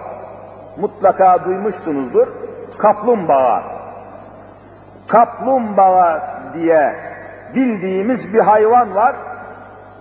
Mutlaka 0.78 1.46
duymuşsunuzdur. 1.46 2.28
Kaplumbağa. 2.78 3.64
Kaplumbağa 5.08 6.40
diye 6.54 6.96
bildiğimiz 7.56 8.34
bir 8.34 8.40
hayvan 8.40 8.96
var. 8.96 9.16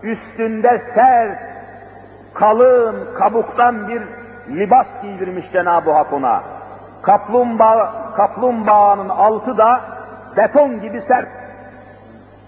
Üstünde 0.03 0.83
sert, 0.95 1.39
kalın, 2.35 3.15
kabuktan 3.15 3.89
bir 3.89 4.03
libas 4.49 4.87
giydirmiş 5.03 5.53
Cenab-ı 5.53 5.93
Hak 5.93 6.13
ona. 6.13 6.58
Kaplumbağa, 7.03 7.93
kaplumbağanın 8.17 9.09
altı 9.09 9.59
da 9.59 9.81
beton 10.37 10.81
gibi 10.81 11.03
sert. 11.03 11.29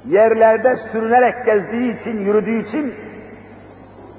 Yerlerde 0.07 0.77
sürünerek 0.93 1.47
gezdiği 1.47 2.01
için, 2.01 2.21
yürüdüğü 2.21 2.63
için 2.69 2.95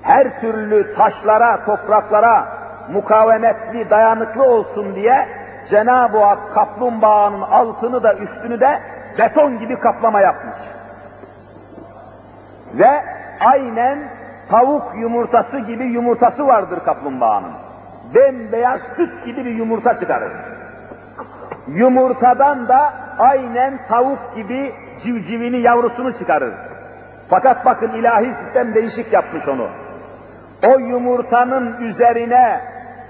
her 0.02 0.42
türlü 0.42 0.96
taşlara, 0.96 1.66
topraklara 1.66 2.48
mukavemetli, 2.94 3.90
dayanıklı 3.90 4.44
olsun 4.44 4.96
diye 4.96 5.28
Cenab-ı 5.70 6.18
Hak 6.18 6.54
kaplumbağanın 6.54 7.42
altını 7.42 8.04
da 8.04 8.14
üstünü 8.16 8.60
de 8.60 8.80
beton 9.20 9.60
gibi 9.60 9.80
kaplama 9.80 10.22
yapmış. 10.22 10.56
Ve 12.74 13.04
aynen 13.46 14.00
tavuk 14.50 14.84
yumurtası 14.96 15.60
gibi 15.60 15.84
yumurtası 15.84 16.48
vardır 16.48 16.80
kaplumbağanın. 16.86 17.52
Bembeyaz 18.16 18.82
süt 18.96 19.26
gibi 19.26 19.46
bir 19.46 19.52
yumurta 19.52 20.00
çıkarır. 20.00 20.32
Yumurtadan 21.68 22.68
da 22.68 22.94
aynen 23.20 23.80
tavuk 23.88 24.36
gibi 24.36 24.74
civcivini, 25.04 25.62
yavrusunu 25.62 26.14
çıkarır. 26.14 26.54
Fakat 27.30 27.66
bakın 27.66 27.92
ilahi 27.92 28.34
sistem 28.44 28.74
değişik 28.74 29.14
yapmış 29.14 29.48
onu. 29.48 29.68
O 30.68 30.80
yumurtanın 30.80 31.82
üzerine 31.82 32.62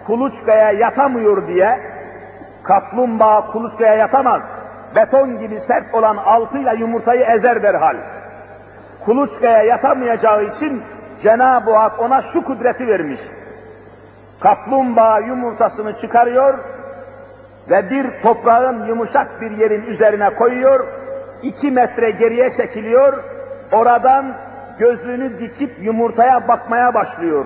kuluçkaya 0.07 0.71
yatamıyor 0.71 1.47
diye, 1.47 1.79
kaplumbağa 2.63 3.51
kuluçkaya 3.51 3.95
yatamaz. 3.95 4.41
Beton 4.95 5.39
gibi 5.39 5.59
sert 5.67 5.95
olan 5.95 6.17
altıyla 6.17 6.73
yumurtayı 6.73 7.21
ezer 7.21 7.63
derhal. 7.63 7.95
Kuluçkaya 9.05 9.63
yatamayacağı 9.63 10.43
için 10.43 10.83
Cenab-ı 11.23 11.75
Hak 11.75 11.99
ona 11.99 12.21
şu 12.21 12.43
kudreti 12.43 12.87
vermiş. 12.87 13.19
Kaplumbağa 14.41 15.19
yumurtasını 15.19 16.01
çıkarıyor 16.01 16.59
ve 17.69 17.89
bir 17.89 18.21
toprağın 18.23 18.87
yumuşak 18.87 19.41
bir 19.41 19.51
yerin 19.51 19.85
üzerine 19.85 20.29
koyuyor, 20.35 20.87
iki 21.43 21.71
metre 21.71 22.11
geriye 22.11 22.57
çekiliyor, 22.57 23.23
oradan 23.71 24.25
gözünü 24.79 25.39
dikip 25.39 25.83
yumurtaya 25.83 26.47
bakmaya 26.47 26.93
başlıyor. 26.93 27.45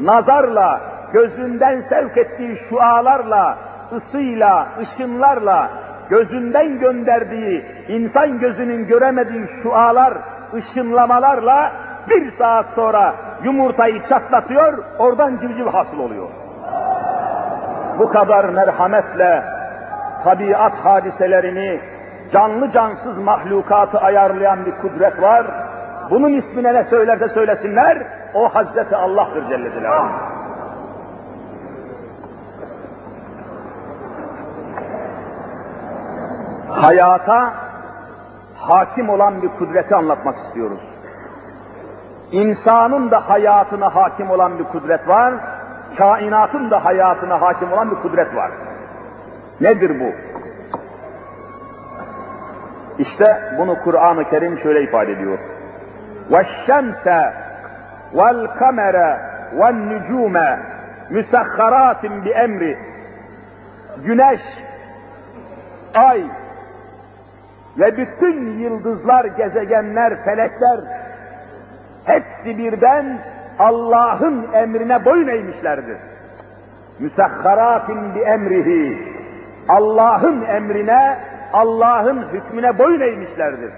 Nazarla, 0.00 0.80
gözünden 1.12 1.82
sevk 1.88 2.16
ettiği 2.16 2.56
şualarla, 2.68 3.58
ısıyla, 3.96 4.68
ışınlarla, 4.80 5.70
gözünden 6.10 6.78
gönderdiği, 6.78 7.64
insan 7.88 8.38
gözünün 8.38 8.86
göremediği 8.86 9.46
şualar, 9.62 10.14
ışınlamalarla 10.54 11.72
bir 12.10 12.30
saat 12.30 12.66
sonra 12.74 13.14
yumurtayı 13.44 14.02
çatlatıyor, 14.08 14.84
oradan 14.98 15.36
civciv 15.36 15.66
hasıl 15.66 15.98
oluyor. 15.98 16.28
Bu 17.98 18.08
kadar 18.08 18.44
merhametle 18.44 19.42
tabiat 20.24 20.72
hadiselerini, 20.72 21.80
canlı 22.32 22.72
cansız 22.72 23.18
mahlukatı 23.18 23.98
ayarlayan 23.98 24.66
bir 24.66 24.72
kudret 24.72 25.22
var. 25.22 25.46
Bunun 26.10 26.28
ismine 26.28 26.74
ne 26.74 26.84
söylerse 26.84 27.28
söylesinler, 27.28 28.06
o 28.34 28.54
Hazreti 28.54 28.96
Allah'tır 28.96 29.48
Celle 29.48 29.72
Celaluhu. 29.72 30.12
Hayata 36.70 37.52
hakim 38.58 39.08
olan 39.08 39.42
bir 39.42 39.48
kudreti 39.48 39.94
anlatmak 39.94 40.38
istiyoruz 40.38 40.93
İnsanın 42.31 43.11
da 43.11 43.29
hayatına 43.29 43.95
hakim 43.95 44.29
olan 44.29 44.59
bir 44.59 44.63
kudret 44.63 45.07
var, 45.07 45.33
kainatın 45.97 46.71
da 46.71 46.85
hayatına 46.85 47.41
hakim 47.41 47.73
olan 47.73 47.91
bir 47.91 47.95
kudret 47.95 48.35
var. 48.35 48.51
Nedir 49.61 49.99
bu? 49.99 50.13
İşte 52.99 53.53
bunu 53.57 53.83
Kur'an-ı 53.83 54.29
Kerim 54.29 54.59
şöyle 54.59 54.83
ifade 54.83 55.11
ediyor. 55.11 55.39
وَالشَّمْسَ 56.31 57.31
وَالْقَمَرَ 58.13 59.17
وَالنُّجُومَ 59.57 60.57
مُسَخَّرَاتٍ 61.11 62.03
بِاَمْرِ 62.25 62.77
Güneş, 64.03 64.41
ay 65.95 66.23
ve 67.79 67.97
bütün 67.97 68.59
yıldızlar, 68.59 69.25
gezegenler, 69.25 70.23
felekler 70.23 70.79
hepsi 72.04 72.58
birden 72.58 73.18
Allah'ın 73.58 74.52
emrine 74.52 75.04
boyun 75.04 75.28
eğmişlerdir. 75.28 75.96
Müsahharatin 76.98 78.14
bi 78.14 78.20
emrihi. 78.20 79.14
Allah'ın 79.68 80.42
emrine, 80.42 81.18
Allah'ın 81.52 82.28
hükmüne 82.32 82.78
boyun 82.78 83.00
eğmişlerdir. 83.00 83.72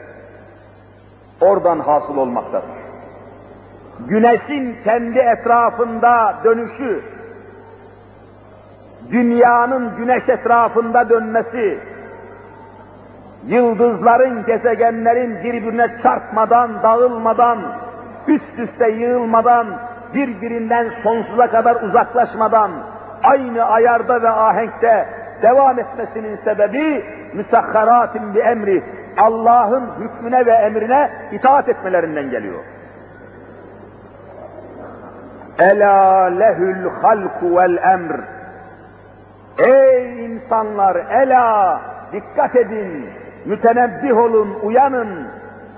Oradan 1.41 1.79
hasıl 1.79 2.17
olmaktadır. 2.17 2.69
Güneşin 4.09 4.77
kendi 4.85 5.19
etrafında 5.19 6.35
dönüşü, 6.45 7.03
dünyanın 9.11 9.97
güneş 9.97 10.29
etrafında 10.29 11.09
dönmesi, 11.09 11.79
yıldızların, 13.47 14.47
gezegenlerin 14.47 15.45
birbirine 15.45 15.97
çarpmadan, 16.03 16.83
dağılmadan, 16.83 17.59
üst 18.29 18.59
üste 18.59 18.89
yığılmadan, 18.89 19.67
birbirinden 20.15 20.87
sonsuza 21.03 21.51
kadar 21.51 21.77
uzaklaşmadan, 21.83 22.71
aynı 23.23 23.65
ayarda 23.65 24.23
ve 24.23 24.31
ahenkte 24.31 25.09
devam 25.43 25.79
etmesinin 25.79 26.37
sebebi 26.37 27.05
müsahharatin 27.35 28.35
bir 28.35 28.45
emri, 28.45 28.85
Allah'ın 29.19 29.91
hükmüne 30.01 30.47
ve 30.47 30.53
emrine 30.53 31.11
itaat 31.33 31.69
etmelerinden 31.69 32.31
geliyor. 32.31 32.65
Ela 35.59 36.25
lehül 36.25 36.91
halku 37.03 37.57
vel 37.57 37.77
emr. 37.77 38.21
Ey 39.59 40.25
insanlar, 40.25 40.97
ela, 40.97 41.81
dikkat 42.13 42.57
edin, 42.57 43.07
mütenebbih 43.45 44.17
olun, 44.17 44.59
uyanın, 44.63 45.29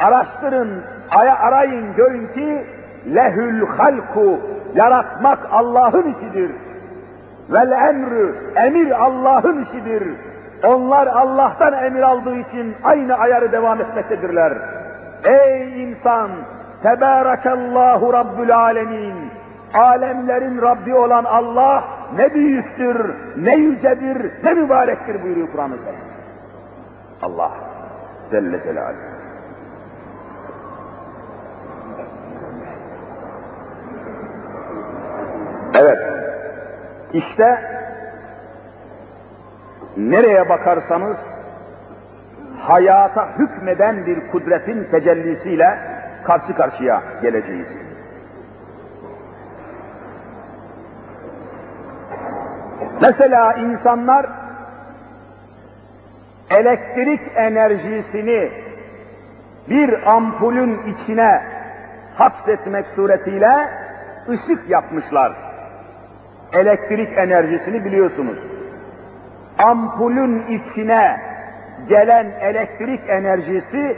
araştırın, 0.00 0.82
arayın, 1.16 1.94
görün 1.96 2.26
ki 2.26 2.66
lehül 3.14 3.66
halku, 3.66 4.40
yaratmak 4.74 5.38
Allah'ın 5.52 6.12
işidir. 6.12 6.50
Vel 7.50 7.70
emrü, 7.70 8.34
emir 8.56 8.90
Allah'ın 8.90 9.64
işidir. 9.64 10.02
Onlar 10.64 11.06
Allah'tan 11.06 11.84
emir 11.84 12.02
aldığı 12.02 12.38
için 12.38 12.74
aynı 12.84 13.14
ayarı 13.14 13.52
devam 13.52 13.80
etmektedirler. 13.80 14.52
Ey 15.24 15.82
insan, 15.82 16.30
Tebârekallahu 16.82 18.12
Rabbül 18.12 18.56
Alemin. 18.56 19.14
Alemlerin 19.74 20.62
Rabbi 20.62 20.94
olan 20.94 21.24
Allah 21.24 21.84
ne 22.16 22.34
büyüktür, 22.34 23.14
ne 23.36 23.54
yücedir, 23.54 24.32
ne 24.44 24.54
mübarektir 24.54 25.22
buyuruyor 25.22 25.48
Kur'an-ı 25.52 25.76
Kerim. 25.84 26.00
Allah 27.22 27.50
Celle 28.30 28.62
Celaluhu. 28.64 29.17
Evet, 35.78 35.98
işte 37.12 37.62
nereye 39.96 40.48
bakarsanız 40.48 41.16
hayata 42.60 43.28
hükmeden 43.38 44.06
bir 44.06 44.30
kudretin 44.30 44.84
tecellisiyle 44.84 45.78
karşı 46.24 46.54
karşıya 46.54 47.02
geleceğiz. 47.22 47.68
Mesela 53.00 53.52
insanlar 53.52 54.26
elektrik 56.50 57.20
enerjisini 57.36 58.52
bir 59.68 60.10
ampulün 60.16 60.94
içine 60.94 61.42
hapsetmek 62.14 62.86
suretiyle 62.96 63.68
ışık 64.28 64.70
yapmışlar. 64.70 65.47
Elektrik 66.52 67.18
enerjisini 67.18 67.84
biliyorsunuz. 67.84 68.38
Ampulün 69.58 70.46
içine 70.46 71.20
gelen 71.88 72.26
elektrik 72.40 73.00
enerjisi 73.08 73.96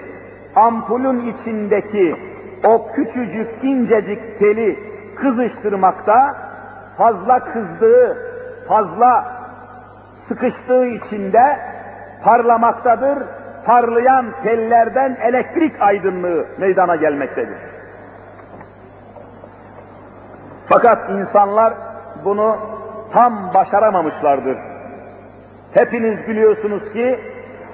ampulün 0.57 1.33
içindeki 1.33 2.17
o 2.65 2.93
küçücük 2.93 3.65
incecik 3.65 4.39
teli 4.39 4.79
kızıştırmakta, 5.17 6.37
fazla 6.99 7.45
kızdığı, 7.45 8.19
fazla 8.69 9.41
sıkıştığı 10.29 10.87
içinde 10.87 11.59
parlamaktadır. 12.25 13.19
Parlayan 13.67 14.27
tellerden 14.43 15.17
elektrik 15.23 15.83
aydınlığı 15.83 16.47
meydana 16.59 16.97
gelmektedir. 16.97 17.59
Fakat 20.67 21.11
insanlar 21.11 21.73
bunu 22.25 22.57
tam 23.13 23.55
başaramamışlardır. 23.55 24.59
Hepiniz 25.73 26.29
biliyorsunuz 26.29 26.93
ki 26.93 27.21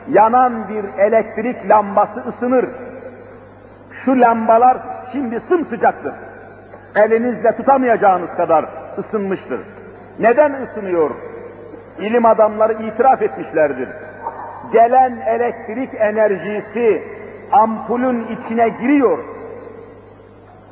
yanan 0.08 0.68
bir 0.68 0.84
elektrik 0.98 1.68
lambası 1.68 2.20
ısınır. 2.28 2.66
Şu 4.04 4.20
lambalar 4.20 4.76
şimdi 5.12 5.40
sımsıcaktır. 5.40 6.12
Elinizle 6.96 7.56
tutamayacağınız 7.56 8.30
kadar 8.34 8.64
ısınmıştır. 8.98 9.60
Neden 10.18 10.62
ısınıyor? 10.62 11.10
İlim 11.98 12.26
adamları 12.26 12.72
itiraf 12.72 13.22
etmişlerdir. 13.22 13.88
Gelen 14.72 15.16
elektrik 15.26 15.90
enerjisi 15.94 17.02
ampulün 17.52 18.26
içine 18.26 18.68
giriyor. 18.68 19.18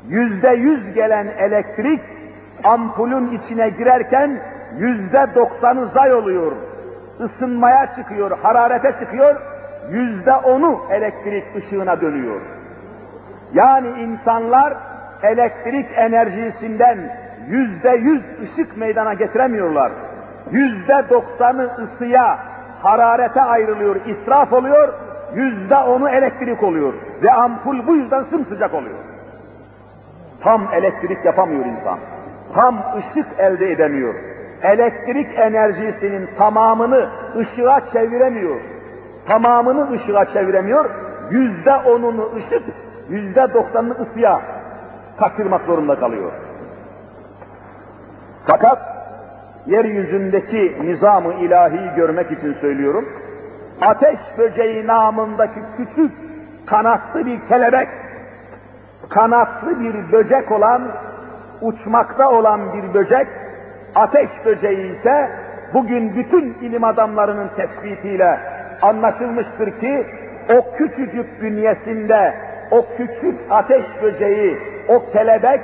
Yüzde 0.07 0.49
yüz 0.49 0.93
gelen 0.93 1.27
elektrik 1.27 2.01
ampulün 2.63 3.31
içine 3.37 3.69
girerken 3.69 4.39
yüzde 4.77 5.27
doksanı 5.35 5.87
zay 5.87 6.13
oluyor. 6.13 6.51
Isınmaya 7.19 7.95
çıkıyor, 7.95 8.37
hararete 8.43 8.95
çıkıyor, 8.99 9.35
yüzde 9.89 10.33
onu 10.33 10.79
elektrik 10.89 11.55
ışığına 11.55 12.01
dönüyor. 12.01 12.41
Yani 13.53 13.87
insanlar 13.87 14.73
elektrik 15.23 15.85
enerjisinden 15.95 17.17
yüzde 17.47 17.89
yüz 17.89 18.21
ışık 18.43 18.77
meydana 18.77 19.13
getiremiyorlar. 19.13 19.91
Yüzde 20.51 21.05
doksanı 21.09 21.69
ısıya, 21.83 22.39
hararete 22.81 23.41
ayrılıyor, 23.41 23.95
israf 24.05 24.53
oluyor, 24.53 24.93
yüzde 25.35 25.75
onu 25.75 26.09
elektrik 26.09 26.63
oluyor. 26.63 26.93
Ve 27.23 27.31
ampul 27.31 27.87
bu 27.87 27.95
yüzden 27.95 28.23
sımsıcak 28.23 28.73
oluyor. 28.73 28.99
Tam 30.41 30.67
elektrik 30.73 31.25
yapamıyor 31.25 31.65
insan. 31.65 31.99
Tam 32.55 32.83
ışık 32.97 33.27
elde 33.39 33.71
edemiyor. 33.71 34.13
Elektrik 34.63 35.39
enerjisinin 35.39 36.29
tamamını 36.37 37.09
ışığa 37.37 37.81
çeviremiyor. 37.93 38.59
Tamamını 39.27 39.91
ışığa 39.91 40.33
çeviremiyor. 40.33 40.89
Yüzde 41.31 41.75
onunu 41.75 42.29
ışık, 42.35 42.63
yüzde 43.09 43.53
doksanını 43.53 43.93
ısıya 43.93 44.41
kaçırmak 45.19 45.61
zorunda 45.65 45.99
kalıyor. 45.99 46.31
Fakat 48.45 48.79
yeryüzündeki 49.67 50.77
nizamı 50.81 51.33
ilahi 51.33 51.95
görmek 51.95 52.31
için 52.31 52.53
söylüyorum. 52.53 53.09
Ateş 53.81 54.19
böceği 54.37 54.87
namındaki 54.87 55.59
küçük 55.77 56.11
kanatlı 56.65 57.25
bir 57.25 57.39
kelebek, 57.47 57.87
kanatlı 59.09 59.79
bir 59.79 60.11
böcek 60.11 60.51
olan, 60.51 60.81
uçmakta 61.61 62.31
olan 62.31 62.61
bir 62.73 62.93
böcek, 62.93 63.27
ateş 63.95 64.29
böceği 64.45 64.95
ise 64.95 65.29
bugün 65.73 66.15
bütün 66.15 66.53
ilim 66.53 66.83
adamlarının 66.83 67.49
tespitiyle 67.55 68.39
anlaşılmıştır 68.81 69.79
ki 69.79 70.05
o 70.53 70.75
küçücük 70.77 71.41
bünyesinde 71.41 72.33
o 72.71 72.85
küçük 72.97 73.39
ateş 73.49 73.85
böceği, 74.01 74.57
o 74.87 75.11
kelebek 75.11 75.61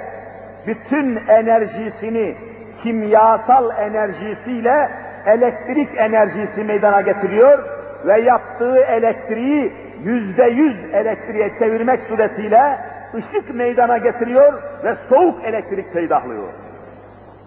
bütün 0.68 1.16
enerjisini 1.28 2.36
kimyasal 2.84 3.70
enerjisiyle 3.80 4.90
elektrik 5.26 5.90
enerjisi 5.98 6.64
meydana 6.64 7.02
getiriyor 7.02 7.60
ve 8.08 8.22
yaptığı 8.22 8.78
elektriği 8.78 9.74
yüzde 10.04 10.44
yüz 10.44 10.94
elektriğe 10.94 11.50
çevirmek 11.60 12.04
suretiyle 12.04 12.78
ışık 13.16 13.56
meydana 13.56 13.98
getiriyor 13.98 14.54
ve 14.84 14.96
soğuk 15.10 15.44
elektrik 15.44 15.94
peydahlıyor. 15.94 16.48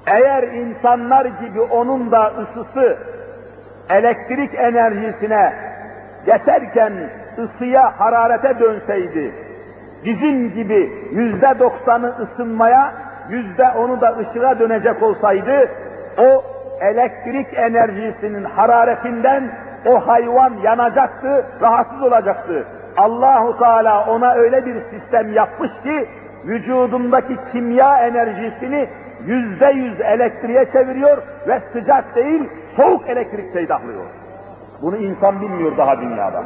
Eğer 0.06 0.42
insanlar 0.42 1.24
gibi 1.24 1.60
onun 1.60 2.12
da 2.12 2.32
ısısı 2.40 2.98
elektrik 3.90 4.54
enerjisine 4.54 5.52
geçerken 6.26 6.92
ısıya, 7.38 8.00
hararete 8.00 8.60
dönseydi, 8.60 9.34
bizim 10.04 10.52
gibi 10.52 11.08
yüzde 11.12 11.58
doksanı 11.58 12.14
ısınmaya, 12.20 12.94
yüzde 13.30 13.68
onu 13.78 14.00
da 14.00 14.16
ışığa 14.18 14.58
dönecek 14.58 15.02
olsaydı, 15.02 15.68
o 16.18 16.44
elektrik 16.80 17.58
enerjisinin 17.58 18.44
hararetinden 18.44 19.50
o 19.86 20.06
hayvan 20.06 20.52
yanacaktı, 20.62 21.46
rahatsız 21.60 22.02
olacaktı. 22.02 22.66
Allahu 22.96 23.58
Teala 23.58 24.06
ona 24.06 24.32
öyle 24.32 24.66
bir 24.66 24.80
sistem 24.80 25.32
yapmış 25.32 25.70
ki, 25.82 26.08
vücudundaki 26.44 27.36
kimya 27.52 27.98
enerjisini 27.98 28.88
yüzde 29.26 29.66
yüz 29.66 30.00
elektriğe 30.00 30.64
çeviriyor 30.72 31.22
ve 31.48 31.60
sıcak 31.60 32.16
değil, 32.16 32.48
soğuk 32.76 33.08
elektrik 33.08 33.52
peydahlıyor. 33.52 34.04
Bunu 34.82 34.96
insan 34.96 35.40
bilmiyor 35.40 35.76
daha 35.76 36.00
dünyada. 36.00 36.42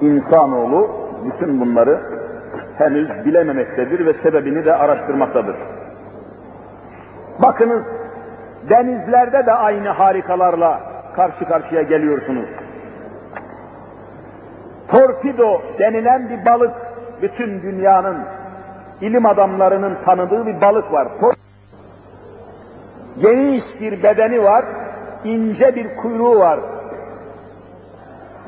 İnsanoğlu 0.00 0.90
bütün 1.24 1.60
bunları 1.60 2.00
henüz 2.78 3.24
bilememektedir 3.24 4.06
ve 4.06 4.12
sebebini 4.12 4.64
de 4.64 4.74
araştırmaktadır. 4.74 5.56
Bakınız 7.42 7.84
denizlerde 8.68 9.46
de 9.46 9.52
aynı 9.52 9.88
harikalarla 9.88 10.93
karşı 11.16 11.44
karşıya 11.44 11.82
geliyorsunuz. 11.82 12.48
Torpido 14.88 15.62
denilen 15.78 16.28
bir 16.28 16.44
balık 16.44 16.74
bütün 17.22 17.62
dünyanın 17.62 18.16
ilim 19.00 19.26
adamlarının 19.26 19.98
tanıdığı 20.06 20.46
bir 20.46 20.60
balık 20.60 20.92
var. 20.92 21.08
Geniş 23.20 23.64
bir 23.80 24.02
bedeni 24.02 24.42
var, 24.42 24.64
ince 25.24 25.74
bir 25.74 25.96
kuyruğu 25.96 26.38
var. 26.38 26.60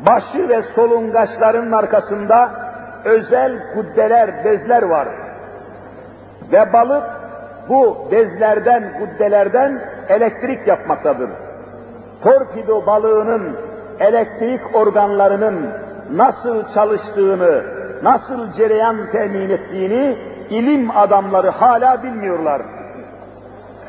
Başı 0.07 0.49
ve 0.49 0.63
solungaçlarının 0.75 1.73
arkasında 1.73 2.51
özel 3.05 3.75
kuddeler, 3.75 4.45
bezler 4.45 4.83
var. 4.83 5.09
Ve 6.53 6.73
balık 6.73 7.05
bu 7.69 8.09
bezlerden, 8.11 8.85
kuddelerden 8.99 9.83
elektrik 10.09 10.67
yapmaktadır. 10.67 11.31
Torpido 12.23 12.87
balığının 12.87 13.57
elektrik 14.01 14.61
organlarının 14.75 15.69
nasıl 16.13 16.63
çalıştığını, 16.75 17.63
nasıl 18.03 18.53
cereyan 18.53 18.97
temin 19.13 19.51
ettiğini 19.51 20.19
ilim 20.51 20.97
adamları 20.97 21.51
hala 21.51 22.03
bilmiyorlar. 22.03 22.63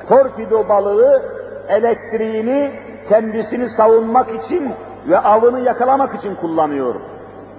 Torpido 0.09 0.69
balığı 0.69 1.21
elektriğini 1.67 2.71
kendisini 3.09 3.69
savunmak 3.69 4.27
için 4.43 4.71
ve 5.09 5.19
avını 5.19 5.59
yakalamak 5.59 6.15
için 6.15 6.35
kullanıyor. 6.35 6.95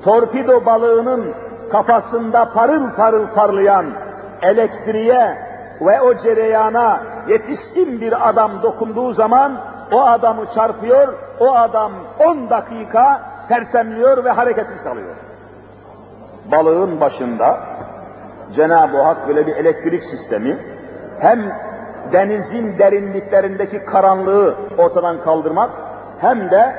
Torpido 0.04 0.66
balığının 0.66 1.34
kafasında 1.70 2.52
parıl 2.52 2.90
parıl 2.96 3.26
parlayan 3.26 3.86
elektriğe 4.42 5.38
ve 5.80 6.00
o 6.00 6.14
cereyana 6.22 7.00
yetişkin 7.28 8.00
bir 8.00 8.28
adam 8.28 8.62
dokunduğu 8.62 9.12
zaman 9.12 9.52
o 9.92 10.06
adamı 10.06 10.46
çarpıyor, 10.54 11.14
o 11.40 11.54
adam 11.54 11.92
10 12.26 12.50
dakika 12.50 13.22
sersemliyor 13.48 14.24
ve 14.24 14.30
hareketsiz 14.30 14.82
kalıyor. 14.82 15.16
Balığın 16.52 17.00
başında 17.00 17.60
Cenab-ı 18.56 19.02
Hak 19.02 19.28
böyle 19.28 19.46
bir 19.46 19.56
elektrik 19.56 20.04
sistemi 20.04 20.58
hem 21.20 21.52
denizin 22.12 22.78
derinliklerindeki 22.78 23.84
karanlığı 23.84 24.54
ortadan 24.78 25.20
kaldırmak 25.24 25.70
hem 26.20 26.50
de 26.50 26.74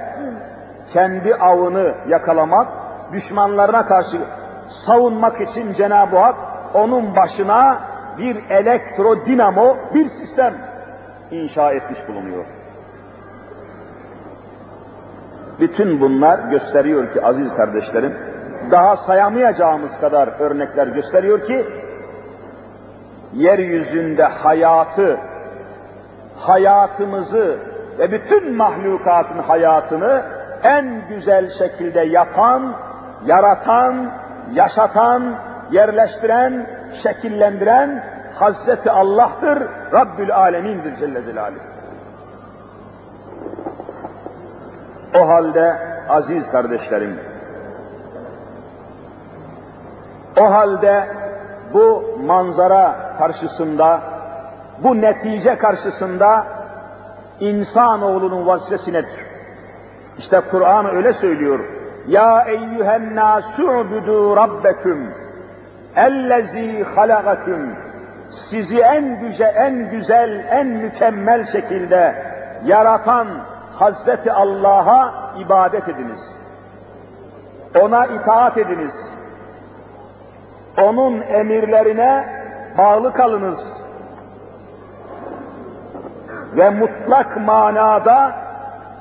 kendi 0.93 1.35
avını 1.35 1.93
yakalamak, 2.07 2.67
düşmanlarına 3.13 3.85
karşı 3.85 4.21
savunmak 4.85 5.41
için 5.41 5.73
Cenab-ı 5.73 6.17
Hak 6.17 6.35
onun 6.73 7.15
başına 7.15 7.79
bir 8.17 8.49
elektrodinamo, 8.49 9.77
bir 9.93 10.09
sistem 10.09 10.53
inşa 11.31 11.71
etmiş 11.71 11.99
bulunuyor. 12.07 12.45
Bütün 15.59 16.01
bunlar 16.01 16.39
gösteriyor 16.39 17.13
ki 17.13 17.25
aziz 17.25 17.55
kardeşlerim, 17.55 18.17
daha 18.71 18.97
sayamayacağımız 18.97 19.91
kadar 20.01 20.29
örnekler 20.39 20.87
gösteriyor 20.87 21.47
ki, 21.47 21.65
yeryüzünde 23.33 24.23
hayatı, 24.23 25.17
hayatımızı 26.37 27.57
ve 27.99 28.11
bütün 28.11 28.55
mahlukatın 28.55 29.39
hayatını 29.39 30.23
en 30.63 31.01
güzel 31.09 31.57
şekilde 31.57 32.01
yapan, 32.01 32.73
yaratan, 33.25 34.11
yaşatan, 34.53 35.35
yerleştiren, 35.71 36.67
şekillendiren 37.03 38.03
Hazreti 38.35 38.91
Allah'tır, 38.91 39.67
Rabbül 39.93 40.35
Alemin'dir 40.35 40.97
Celle 40.99 41.25
Celaluhu. 41.25 41.68
O 45.15 45.27
halde 45.27 45.77
aziz 46.09 46.51
kardeşlerim, 46.51 47.19
o 50.39 50.51
halde 50.51 51.07
bu 51.73 52.03
manzara 52.25 52.95
karşısında, 53.19 54.01
bu 54.83 55.01
netice 55.01 55.57
karşısında 55.57 56.45
insanoğlunun 57.39 58.47
vazifesi 58.47 58.93
nedir? 58.93 59.25
İşte 60.17 60.41
Kur'an 60.51 60.95
öyle 60.95 61.13
söylüyor. 61.13 61.59
Ya 62.07 62.45
eyyühen 62.47 63.15
nâsu'budu 63.15 64.35
rabbeküm 64.37 65.13
ellezî 65.95 66.83
halagakum 66.95 67.69
sizi 68.49 68.81
en 68.81 69.19
güzel, 69.19 69.55
en 69.55 69.91
güzel, 69.91 70.45
en 70.49 70.67
mükemmel 70.67 71.51
şekilde 71.51 72.15
yaratan 72.65 73.27
Hazreti 73.79 74.31
Allah'a 74.31 75.13
ibadet 75.39 75.89
ediniz. 75.89 76.19
Ona 77.81 78.05
itaat 78.05 78.57
ediniz. 78.57 78.93
Onun 80.83 81.21
emirlerine 81.21 82.25
bağlı 82.77 83.13
kalınız. 83.13 83.59
Ve 86.57 86.69
mutlak 86.69 87.37
manada 87.37 88.35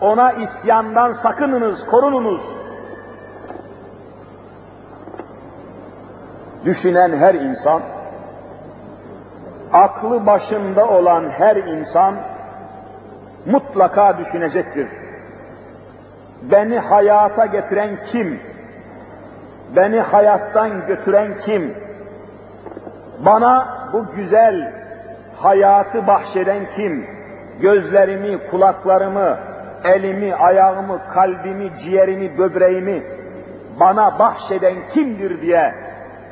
ona 0.01 0.33
isyandan 0.33 1.13
sakınınız, 1.13 1.87
korununuz. 1.87 2.41
Düşünen 6.65 7.19
her 7.19 7.35
insan, 7.35 7.83
aklı 9.73 10.27
başında 10.27 10.89
olan 10.89 11.31
her 11.31 11.57
insan 11.57 12.15
mutlaka 13.47 14.19
düşünecektir. 14.19 14.89
Beni 16.43 16.79
hayata 16.79 17.47
getiren 17.47 17.99
kim? 18.13 18.41
Beni 19.77 20.01
hayattan 20.01 20.87
götüren 20.87 21.35
kim? 21.45 21.75
Bana 23.19 23.69
bu 23.93 24.07
güzel 24.17 24.73
hayatı 25.37 26.07
bahşeden 26.07 26.61
kim? 26.77 27.07
Gözlerimi, 27.61 28.39
kulaklarımı, 28.51 29.37
elimi, 29.85 30.35
ayağımı, 30.35 31.01
kalbimi, 31.15 31.71
ciğerimi, 31.85 32.39
böbreğimi 32.39 33.03
bana 33.81 34.19
bahşeden 34.19 34.75
kimdir 34.95 35.43
diye 35.43 35.75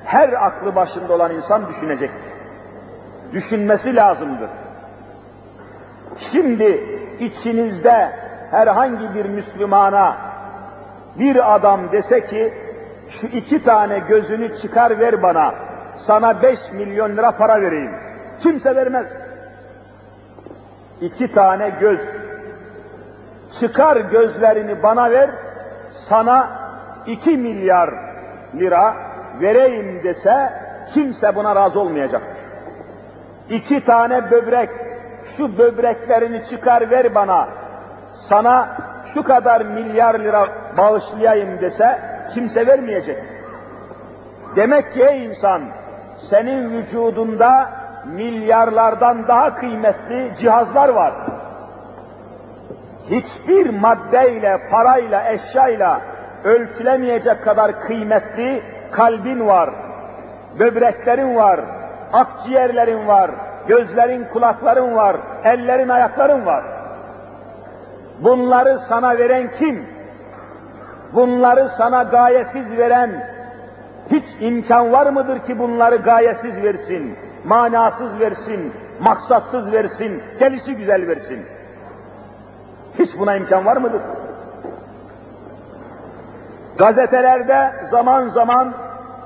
her 0.05 0.33
aklı 0.47 0.75
başında 0.75 1.12
olan 1.12 1.35
insan 1.35 1.69
düşünecektir. 1.69 2.27
Düşünmesi 3.33 3.97
lazımdır. 3.97 4.51
Şimdi 6.33 6.96
içinizde 7.21 8.13
herhangi 8.51 9.15
bir 9.15 9.25
Müslümana 9.25 10.17
bir 11.19 11.55
adam 11.55 11.93
dese 11.93 12.27
ki 12.27 12.53
şu 13.11 13.27
iki 13.27 13.65
tane 13.65 13.99
gözünü 13.99 14.59
çıkar 14.59 14.99
ver 14.99 15.23
bana 15.23 15.55
sana 15.99 16.43
beş 16.43 16.59
milyon 16.73 17.17
lira 17.17 17.31
para 17.31 17.61
vereyim. 17.61 17.93
Kimse 18.43 18.77
vermez. 18.77 19.07
İki 21.01 21.33
tane 21.33 21.71
göz 21.81 21.99
çıkar 23.61 23.97
gözlerini 23.97 24.83
bana 24.83 25.11
ver 25.11 25.31
sana 26.09 26.49
iki 27.07 27.37
milyar 27.37 27.91
lira 28.55 28.95
vereyim 29.41 30.01
dese 30.05 30.53
kimse 30.95 31.35
buna 31.35 31.57
razı 31.57 31.81
olmayacaktır. 31.81 32.37
İki 33.51 33.85
tane 33.85 34.31
böbrek 34.31 34.71
şu 35.37 35.59
böbreklerini 35.59 36.43
çıkar 36.51 36.91
ver 36.91 37.14
bana, 37.14 37.49
sana 38.28 38.68
şu 39.14 39.22
kadar 39.22 39.61
milyar 39.61 40.18
lira 40.18 40.47
bağışlayayım 40.78 41.61
dese 41.61 41.99
kimse 42.34 42.66
vermeyecek. 42.66 43.18
Demek 44.57 44.93
ki 44.95 45.05
ey 45.05 45.24
insan, 45.24 45.62
senin 46.30 46.70
vücudunda 46.70 47.70
milyarlardan 48.05 49.28
daha 49.28 49.57
kıymetli 49.57 50.32
cihazlar 50.41 50.89
var. 50.89 51.12
Hiçbir 53.11 53.70
maddeyle, 53.70 54.59
parayla, 54.70 55.32
eşyayla 55.32 56.01
ölçülemeyecek 56.45 57.45
kadar 57.45 57.80
kıymetli 57.80 58.62
kalbin 58.93 59.47
var, 59.47 59.70
böbreklerin 60.59 61.37
var, 61.37 61.61
akciğerlerin 62.12 63.07
var, 63.07 63.30
gözlerin, 63.69 64.25
kulakların 64.33 64.97
var, 64.97 65.17
ellerin, 65.45 65.89
ayakların 65.89 66.47
var. 66.47 66.64
Bunları 68.21 68.79
sana 68.89 69.19
veren 69.19 69.51
kim? 69.59 69.87
Bunları 71.14 71.69
sana 71.79 72.03
gayesiz 72.03 72.79
veren, 72.79 73.11
Hiç 74.11 74.25
imkan 74.41 74.93
var 74.93 75.07
mıdır 75.07 75.39
ki 75.39 75.59
bunları 75.59 75.97
gayesiz 75.97 76.62
versin, 76.62 77.19
manasız 77.45 78.21
versin, 78.21 78.73
maksatsız 79.01 79.73
versin, 79.73 80.23
gelişi 80.39 80.75
güzel 80.75 81.09
versin? 81.09 81.47
Hiç 82.99 83.11
buna 83.19 83.37
imkan 83.37 83.64
var 83.64 83.77
mıdır? 83.77 84.03
Gazetelerde 86.79 87.73
zaman 87.91 88.29
zaman 88.29 88.75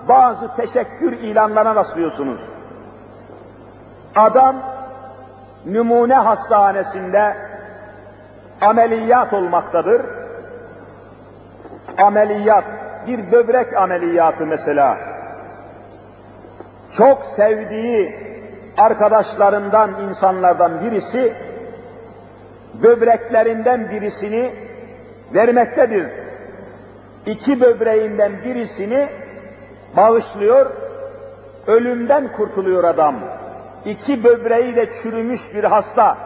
bazı 0.09 0.57
teşekkür 0.57 1.12
ilanlarına 1.12 1.74
rastlıyorsunuz. 1.74 2.41
Adam 4.16 4.56
numune 5.66 6.14
hastanesinde 6.14 7.36
ameliyat 8.61 9.32
olmaktadır. 9.32 10.02
Ameliyat, 11.98 12.64
bir 13.06 13.32
böbrek 13.32 13.76
ameliyatı 13.76 14.46
mesela. 14.46 14.98
Çok 16.96 17.24
sevdiği 17.36 18.14
arkadaşlarından, 18.78 19.90
insanlardan 20.08 20.80
birisi 20.80 21.34
böbreklerinden 22.82 23.90
birisini 23.90 24.54
vermektedir. 25.34 26.06
İki 27.26 27.61
böbreğinden 27.61 28.32
birisini 28.44 29.08
bağışlıyor, 29.96 30.66
ölümden 31.66 32.32
kurtuluyor 32.32 32.84
adam. 32.84 33.14
İki 33.85 34.24
böbreği 34.24 34.76
de 34.76 34.89
çürümüş 35.03 35.41
bir 35.55 35.64
hasta 35.64 36.16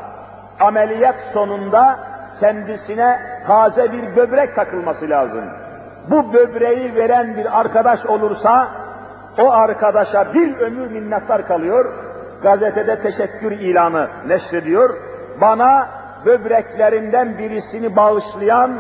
ameliyat 0.61 1.17
sonunda 1.33 1.99
kendisine 2.41 3.21
taze 3.47 3.93
bir 3.93 4.17
böbrek 4.17 4.57
takılması 4.57 5.11
lazım. 5.11 5.45
Bu 6.11 6.33
böbreği 6.33 6.95
veren 6.95 7.37
bir 7.37 7.61
arkadaş 7.61 8.07
olursa 8.07 8.69
o 9.39 9.51
arkadaşa 9.53 10.35
bir 10.35 10.57
ömür 10.57 10.91
minnettar 10.91 11.49
kalıyor. 11.49 11.95
Gazetede 12.43 13.03
teşekkür 13.03 13.53
ilanı 13.53 14.09
neşrediyor. 14.27 14.97
Bana 15.41 15.89
böbreklerinden 16.27 17.39
birisini 17.39 17.97
bağışlayan 17.97 18.73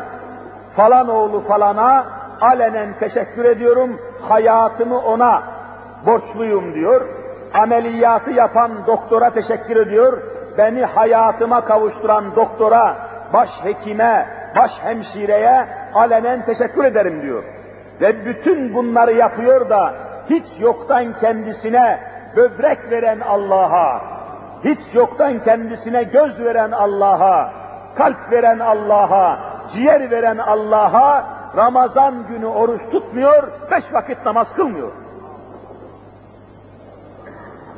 falan 0.76 1.08
oğlu 1.08 1.40
falana 1.40 2.06
alenen 2.40 2.94
teşekkür 3.00 3.44
ediyorum. 3.44 4.00
Hayatımı 4.28 4.98
ona 4.98 5.42
borçluyum 6.06 6.74
diyor. 6.74 7.08
Ameliyatı 7.54 8.30
yapan 8.30 8.86
doktora 8.86 9.30
teşekkür 9.30 9.76
ediyor. 9.76 10.22
Beni 10.58 10.84
hayatıma 10.84 11.64
kavuşturan 11.64 12.36
doktora, 12.36 12.96
baş 13.32 13.50
hekime, 13.62 14.26
baş 14.56 14.70
hemşireye 14.82 15.66
alenen 15.94 16.44
teşekkür 16.44 16.84
ederim 16.84 17.22
diyor. 17.22 17.42
Ve 18.00 18.24
bütün 18.24 18.74
bunları 18.74 19.12
yapıyor 19.12 19.70
da 19.70 19.94
hiç 20.30 20.44
yoktan 20.60 21.18
kendisine 21.20 22.00
böbrek 22.36 22.90
veren 22.90 23.20
Allah'a, 23.20 24.00
hiç 24.64 24.80
yoktan 24.94 25.44
kendisine 25.44 26.02
göz 26.02 26.40
veren 26.40 26.70
Allah'a, 26.70 27.52
kalp 27.94 28.32
veren 28.32 28.58
Allah'a, 28.58 29.38
ciğer 29.72 30.10
veren 30.10 30.38
Allah'a 30.38 31.24
Ramazan 31.56 32.14
günü 32.28 32.46
oruç 32.46 32.80
tutmuyor, 32.92 33.42
beş 33.70 33.84
vakit 33.92 34.26
namaz 34.26 34.46
kılmıyor. 34.56 34.92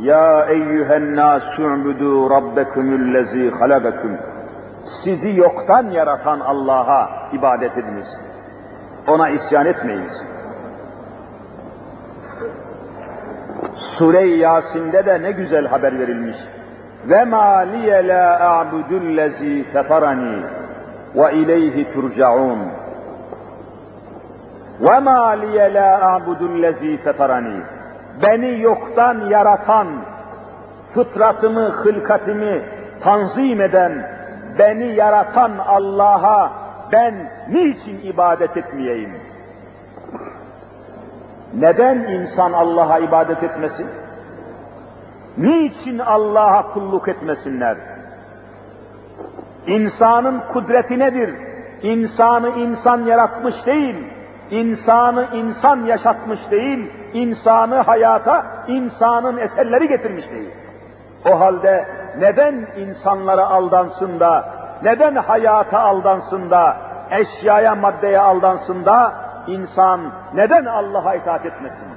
Ya 0.01 0.47
eyyühen 0.49 1.17
nâs'u'budu 1.17 2.31
rabbekumullezî 2.31 3.51
halagakum. 3.51 4.17
Sizi 5.05 5.37
yoktan 5.37 5.91
yaratan 5.91 6.41
Allah'a 6.41 7.11
ibadet 7.33 7.79
ediniz. 7.79 8.09
Ona 9.09 9.29
isyan 9.29 9.67
etmeyiniz. 9.67 10.13
Sure-i 13.99 14.39
Yasin'de 14.39 15.07
de 15.07 15.23
ne 15.23 15.33
güzel 15.33 15.67
haber 15.67 15.99
verilmiş. 15.99 16.37
Ve 17.05 17.25
ma 17.25 17.59
liye 17.59 18.09
la 18.09 18.41
a'budullezî 18.41 19.65
fetarani 19.73 20.43
ve 21.15 21.33
ileyhi 21.33 21.93
turcaun. 21.93 22.59
Ve 24.81 25.01
ma 25.01 25.29
liye 25.29 25.75
la 25.75 26.15
a'budullezî 26.15 26.97
fetarani. 26.97 27.76
Beni 28.23 28.61
yoktan 28.61 29.21
yaratan, 29.31 29.89
fıtratımı, 30.95 31.69
hılkatimi 31.69 32.63
tanzim 33.03 33.61
eden, 33.61 34.11
beni 34.59 34.95
yaratan 34.95 35.53
Allah'a 35.67 36.53
ben 36.93 37.15
niçin 37.49 38.01
ibadet 38.01 38.57
etmeyeyim? 38.57 39.13
Neden 41.55 41.99
insan 41.99 42.53
Allah'a 42.53 42.99
ibadet 42.99 43.43
etmesin? 43.43 43.87
Niçin 45.39 45.99
Allah'a 45.99 46.73
kulluk 46.73 47.09
etmesinler? 47.09 47.77
İnsanın 49.67 50.43
kudreti 50.53 50.99
nedir? 50.99 51.35
İnsanı 51.83 52.49
insan 52.49 53.05
yaratmış 53.05 53.55
değil, 53.67 53.97
insanı 54.51 55.29
insan 55.35 55.85
yaşatmış 55.85 56.41
değil, 56.51 56.91
insanı 57.16 57.76
hayata 57.76 58.46
insanın 58.68 59.38
eserleri 59.38 59.88
getirmiş 59.88 60.30
değil. 60.30 60.52
O 61.32 61.40
halde 61.40 61.86
neden 62.18 62.68
insanlara 62.78 63.48
aldansın 63.48 64.20
da, 64.20 64.46
neden 64.84 65.16
hayata 65.16 65.80
aldansın 65.80 66.50
da, 66.50 66.78
eşyaya, 67.12 67.76
maddeye 67.76 68.20
aldansın 68.20 68.86
da, 68.86 69.14
insan 69.48 70.02
neden 70.34 70.66
Allah'a 70.66 71.16
itaat 71.16 71.46
etmesin? 71.46 71.88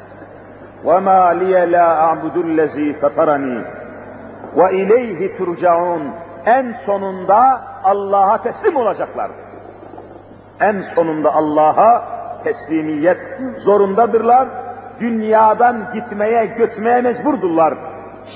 وَمَا 0.85 1.23
لِيَ 1.43 1.55
لَا 1.75 1.87
أَعْبُدُ 2.07 2.37
الَّذ۪ي 2.49 2.89
فَطَرَنِي 3.01 3.65
وَاِلَيْهِ 4.57 5.21
تُرْجَعُونَ 5.39 6.03
En 6.47 6.77
sonunda 6.87 7.61
Allah'a 7.85 8.43
teslim 8.43 8.77
olacaklar. 8.77 9.31
En 10.61 10.85
sonunda 10.95 11.35
Allah'a 11.35 12.03
teslimiyet 12.45 13.19
zorundadırlar. 13.65 14.49
Dünyadan 15.00 15.94
gitmeye, 15.94 16.46
götmeye 16.46 17.02
mecburdurlar 17.02 17.74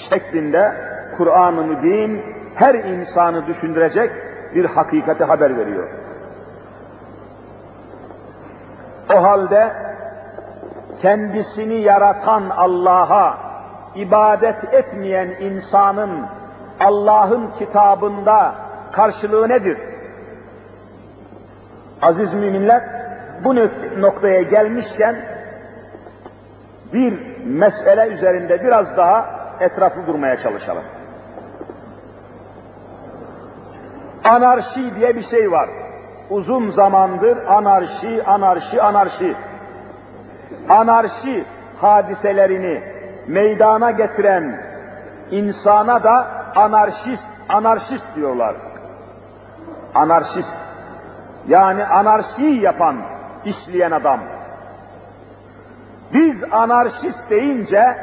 şeklinde 0.10 0.74
Kur'an-ı 1.18 1.66
Mübin 1.66 2.22
her 2.56 2.76
insanı 2.76 3.48
düşündürecek 3.48 4.12
bir 4.56 4.66
hakikati 4.66 5.24
haber 5.24 5.58
veriyor. 5.58 5.90
O 9.14 9.24
halde 9.24 9.74
kendisini 11.02 11.82
yaratan 11.82 12.50
Allah'a 12.50 13.38
ibadet 13.96 14.74
etmeyen 14.74 15.28
insanın 15.28 16.26
Allah'ın 16.80 17.50
kitabında 17.60 18.56
karşılığı 18.92 19.50
nedir? 19.50 19.78
Aziz 22.02 22.34
müminler, 22.34 22.84
bu 23.44 23.56
noktaya 24.02 24.42
gelmişken 24.42 25.16
bir 26.94 27.20
mesele 27.46 28.08
üzerinde 28.08 28.64
biraz 28.64 28.98
daha 28.98 29.26
etraflı 29.60 30.08
durmaya 30.08 30.44
çalışalım. 30.44 30.84
Anarşi 34.24 34.96
diye 34.96 35.16
bir 35.16 35.30
şey 35.30 35.52
var. 35.52 35.70
Uzun 36.30 36.72
zamandır 36.72 37.38
anarşi, 37.48 38.24
anarşi, 38.26 38.82
anarşi. 38.82 39.36
Anarşi 40.70 41.46
hadiselerini 41.82 42.84
meydana 43.28 43.92
getiren 43.92 44.62
insana 45.32 46.04
da 46.04 46.28
anarşist, 46.56 47.24
anarşist 47.50 48.16
diyorlar. 48.16 48.56
Anarşist. 49.96 50.54
Yani 51.48 51.86
anarşiyi 51.86 52.62
yapan, 52.62 52.96
işleyen 53.46 53.92
adam. 53.92 54.20
Biz 56.14 56.44
anarşist 56.52 57.30
deyince 57.30 57.98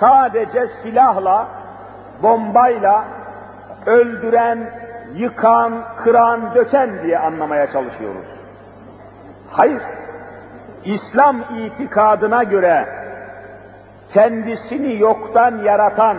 sadece 0.00 0.68
silahla, 0.82 1.48
bombayla 2.22 3.04
öldüren, 3.86 4.70
yıkan, 5.14 5.72
kıran, 5.96 6.54
döken 6.54 7.02
diye 7.02 7.18
anlamaya 7.18 7.72
çalışıyoruz. 7.72 8.26
Hayır. 9.50 9.82
İslam 10.84 11.36
itikadına 11.40 12.42
göre 12.42 12.88
kendisini 14.14 15.00
yoktan 15.00 15.58
yaratan 15.58 16.16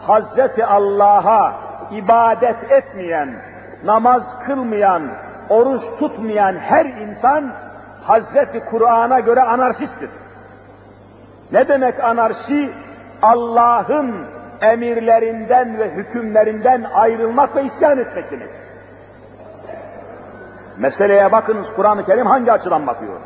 Hazreti 0.00 0.66
Allah'a 0.66 1.52
ibadet 1.90 2.72
etmeyen, 2.72 3.34
namaz 3.84 4.22
kılmayan, 4.46 5.02
oruç 5.48 5.82
tutmayan 5.98 6.54
her 6.54 6.84
insan 6.84 7.52
Hazreti 8.02 8.64
Kur'an'a 8.64 9.20
göre 9.20 9.42
anarşisttir. 9.42 10.10
Ne 11.52 11.68
demek 11.68 12.04
anarşi? 12.04 12.72
Allah'ın 13.22 14.14
emirlerinden 14.60 15.78
ve 15.78 15.90
hükümlerinden 15.90 16.84
ayrılmak 16.94 17.56
ve 17.56 17.64
isyan 17.64 17.98
etmek 17.98 18.30
demek. 18.30 18.48
Meseleye 20.78 21.32
bakınız 21.32 21.66
Kur'an-ı 21.76 22.06
Kerim 22.06 22.26
hangi 22.26 22.52
açıdan 22.52 22.86
bakıyor? 22.86 23.20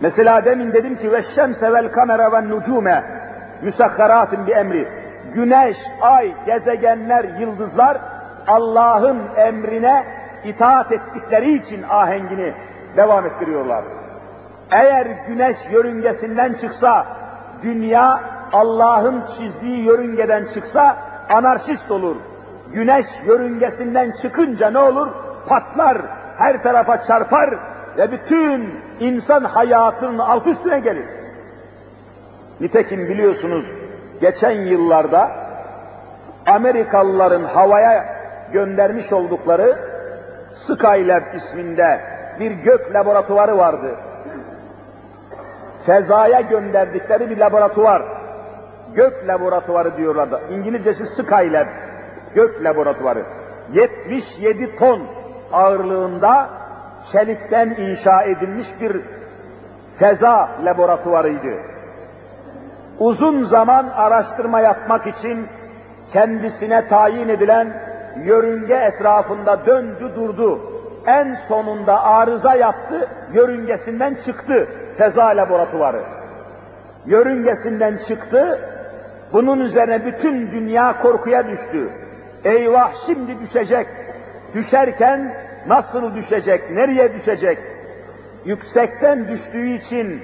Mesela 0.00 0.44
demin 0.44 0.72
dedim 0.72 0.96
ki 0.96 1.12
ve 1.12 1.22
şemse 1.34 1.72
vel 1.72 1.92
kamera 1.92 2.32
ve 2.32 2.48
nucume 2.48 3.04
müsakharatin 3.62 4.46
bir 4.46 4.56
emri. 4.56 4.88
Güneş, 5.34 5.76
ay, 6.00 6.34
gezegenler, 6.46 7.24
yıldızlar 7.24 7.98
Allah'ın 8.46 9.18
emrine 9.36 10.04
itaat 10.44 10.92
ettikleri 10.92 11.54
için 11.54 11.82
ahengini 11.82 12.54
devam 12.96 13.26
ettiriyorlar. 13.26 13.84
Eğer 14.70 15.06
güneş 15.28 15.56
yörüngesinden 15.70 16.54
çıksa, 16.54 17.06
dünya 17.62 18.20
Allah'ın 18.52 19.24
çizdiği 19.36 19.84
yörüngeden 19.84 20.48
çıksa 20.54 20.96
anarşist 21.30 21.90
olur. 21.90 22.16
Güneş 22.72 23.06
yörüngesinden 23.26 24.14
çıkınca 24.22 24.70
ne 24.70 24.78
olur? 24.78 25.08
Patlar, 25.48 25.98
her 26.38 26.62
tarafa 26.62 27.04
çarpar 27.06 27.54
ve 27.98 28.12
bütün 28.12 28.74
insan 29.00 29.44
hayatının 29.44 30.18
alt 30.18 30.46
üstüne 30.46 30.80
gelir. 30.80 31.06
Nitekim 32.60 33.08
biliyorsunuz 33.08 33.64
geçen 34.20 34.50
yıllarda 34.50 35.30
Amerikalıların 36.46 37.44
havaya 37.44 38.04
göndermiş 38.52 39.12
oldukları 39.12 39.78
Skylab 40.66 41.34
isminde 41.34 42.00
bir 42.40 42.50
gök 42.50 42.94
laboratuvarı 42.94 43.58
vardı. 43.58 43.94
Fezaya 45.88 46.40
gönderdikleri 46.40 47.30
bir 47.30 47.36
laboratuvar. 47.36 48.02
Gök 48.94 49.28
laboratuvarı 49.28 49.96
diyorlardı. 49.96 50.40
İngilizcesi 50.50 51.06
Skylab. 51.06 51.66
Gök 52.34 52.64
laboratuvarı. 52.64 53.22
77 53.72 54.76
ton 54.78 55.02
ağırlığında 55.52 56.48
çelikten 57.12 57.70
inşa 57.70 58.22
edilmiş 58.22 58.68
bir 58.80 59.00
feza 59.98 60.48
laboratuvarıydı. 60.64 61.54
Uzun 62.98 63.46
zaman 63.46 63.88
araştırma 63.88 64.60
yapmak 64.60 65.06
için 65.06 65.46
kendisine 66.12 66.88
tayin 66.88 67.28
edilen 67.28 67.82
yörünge 68.24 68.74
etrafında 68.74 69.66
döndü 69.66 70.12
durdu. 70.16 70.60
En 71.06 71.38
sonunda 71.48 72.04
arıza 72.04 72.54
yaptı, 72.54 73.08
yörüngesinden 73.34 74.16
çıktı 74.26 74.68
feza 74.98 75.26
laboratuvarı. 75.26 76.02
Yörüngesinden 77.06 78.00
çıktı, 78.08 78.60
bunun 79.32 79.60
üzerine 79.60 80.06
bütün 80.06 80.50
dünya 80.50 81.02
korkuya 81.02 81.48
düştü. 81.48 81.88
Eyvah 82.44 82.92
şimdi 83.06 83.40
düşecek. 83.40 83.86
Düşerken 84.54 85.34
nasıl 85.66 86.14
düşecek, 86.14 86.70
nereye 86.70 87.14
düşecek? 87.14 87.58
Yüksekten 88.44 89.28
düştüğü 89.28 89.68
için 89.68 90.20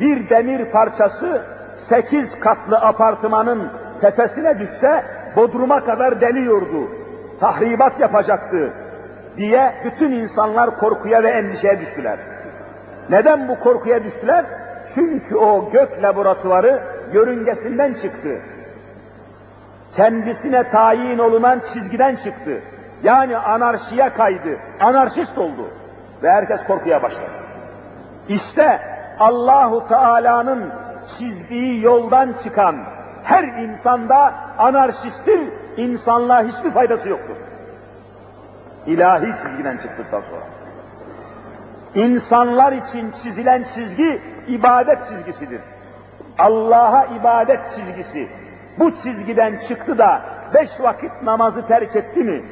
bir 0.00 0.28
demir 0.30 0.64
parçası 0.64 1.42
sekiz 1.88 2.40
katlı 2.40 2.78
apartmanın 2.78 3.72
tepesine 4.00 4.58
düşse 4.58 5.04
bodruma 5.36 5.84
kadar 5.84 6.20
deliyordu. 6.20 6.90
Tahribat 7.40 8.00
yapacaktı 8.00 8.72
diye 9.36 9.74
bütün 9.84 10.12
insanlar 10.12 10.78
korkuya 10.78 11.22
ve 11.22 11.28
endişeye 11.28 11.80
düştüler. 11.80 12.18
Neden 13.10 13.48
bu 13.48 13.60
korkuya 13.60 14.04
düştüler? 14.04 14.44
Çünkü 14.94 15.36
o 15.36 15.70
gök 15.70 16.02
laboratuvarı 16.02 16.82
yörüngesinden 17.12 17.94
çıktı. 17.94 18.40
Kendisine 19.96 20.70
tayin 20.70 21.18
olunan 21.18 21.60
çizgiden 21.72 22.16
çıktı. 22.16 22.60
Yani 23.02 23.36
anarşiye 23.36 24.08
kaydı. 24.08 24.58
Anarşist 24.80 25.38
oldu. 25.38 25.70
Ve 26.22 26.30
herkes 26.30 26.60
korkuya 26.66 27.02
başladı. 27.02 27.30
İşte 28.28 28.80
Allahu 29.18 29.88
Teala'nın 29.88 30.72
çizdiği 31.18 31.84
yoldan 31.84 32.34
çıkan 32.44 32.76
her 33.24 33.44
insanda 33.44 34.34
anarşistir, 34.58 35.40
insanlığa 35.76 36.42
hiçbir 36.42 36.70
faydası 36.70 37.08
yoktur. 37.08 37.36
İlahi 38.86 39.34
çizgiden 39.42 39.76
çıktıktan 39.76 40.20
sonra. 40.20 40.55
İnsanlar 41.96 42.72
için 42.72 43.12
çizilen 43.22 43.64
çizgi 43.74 44.22
ibadet 44.48 44.98
çizgisidir. 45.08 45.60
Allah'a 46.38 47.04
ibadet 47.04 47.60
çizgisi. 47.76 48.28
Bu 48.78 48.90
çizgiden 49.02 49.60
çıktı 49.68 49.98
da 49.98 50.20
beş 50.54 50.70
vakit 50.80 51.22
namazı 51.22 51.66
terk 51.66 51.96
etti 51.96 52.24
mi? 52.24 52.42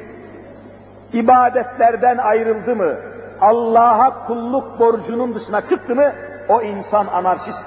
ibadetlerden 1.13 2.17
ayrıldı 2.17 2.75
mı? 2.75 2.95
Allah'a 3.41 4.27
kulluk 4.27 4.79
borcunun 4.79 5.35
dışına 5.35 5.61
çıktı 5.61 5.95
mı? 5.95 6.11
O 6.49 6.61
insan 6.61 7.07
anarşist. 7.07 7.65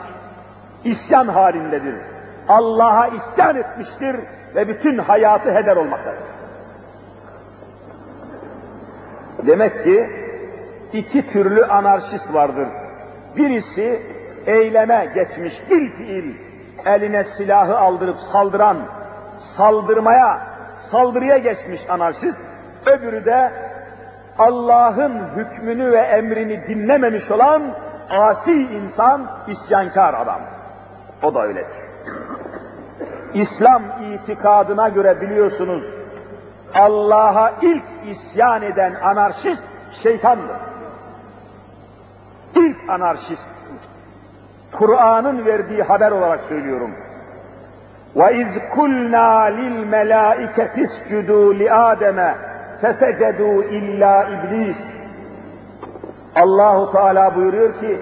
İsyan 0.85 1.29
halindedir. 1.29 1.95
Allah'a 2.49 3.07
isyan 3.07 3.57
etmiştir 3.57 4.17
ve 4.55 4.69
bütün 4.69 4.99
hayatı 4.99 5.51
heder 5.51 5.77
olmaktadır. 5.77 6.23
Demek 9.47 9.85
ki 9.85 10.11
iki 10.93 11.33
türlü 11.33 11.65
anarşist 11.65 12.35
vardır. 12.35 12.69
Birisi 13.37 14.03
eyleme 14.47 15.13
geçmiş 15.15 15.71
bil 15.71 15.91
fiil, 15.91 16.35
eline 16.87 17.25
silahı 17.25 17.79
aldırıp 17.79 18.17
saldıran, 18.33 18.77
saldırmaya, 19.57 20.39
saldırıya 20.91 21.39
geçmiş 21.39 21.91
anarşist. 21.91 22.39
Öbürü 22.87 23.25
de 23.25 23.53
Allah'ın 24.39 25.21
hükmünü 25.37 25.93
ve 25.93 25.99
emrini 25.99 26.69
dinlememiş 26.69 27.31
olan 27.31 27.63
asi 28.11 28.53
insan, 28.53 29.27
isyankar 29.49 30.15
adam. 30.15 30.41
O 31.23 31.35
da 31.35 31.43
öyledir. 31.43 31.89
İslam 33.35 33.83
itikadına 34.15 34.89
göre 34.89 35.21
biliyorsunuz 35.21 35.85
Allah'a 36.75 37.51
ilk 37.63 37.85
isyan 38.07 38.63
eden 38.63 38.95
anarşist 38.95 39.63
şeytandır 40.03 40.57
İlk 42.56 42.90
anarşist. 42.90 43.50
Kur'an'ın 44.72 45.46
verdiği 45.46 45.84
haber 45.84 46.12
olarak 46.12 46.40
söylüyorum. 46.50 46.92
وَاِذْ 48.16 48.70
كُلْنَا 48.76 49.50
لِلْمَلَائِكَةِ 49.60 50.74
اسْجُدُوا 50.86 51.54
لِآدَمَ 51.62 52.36
fesecedu 52.82 53.64
illa 53.64 54.24
iblis. 54.24 54.78
Allahu 56.36 56.92
Teala 56.92 57.36
buyuruyor 57.36 57.80
ki 57.80 58.02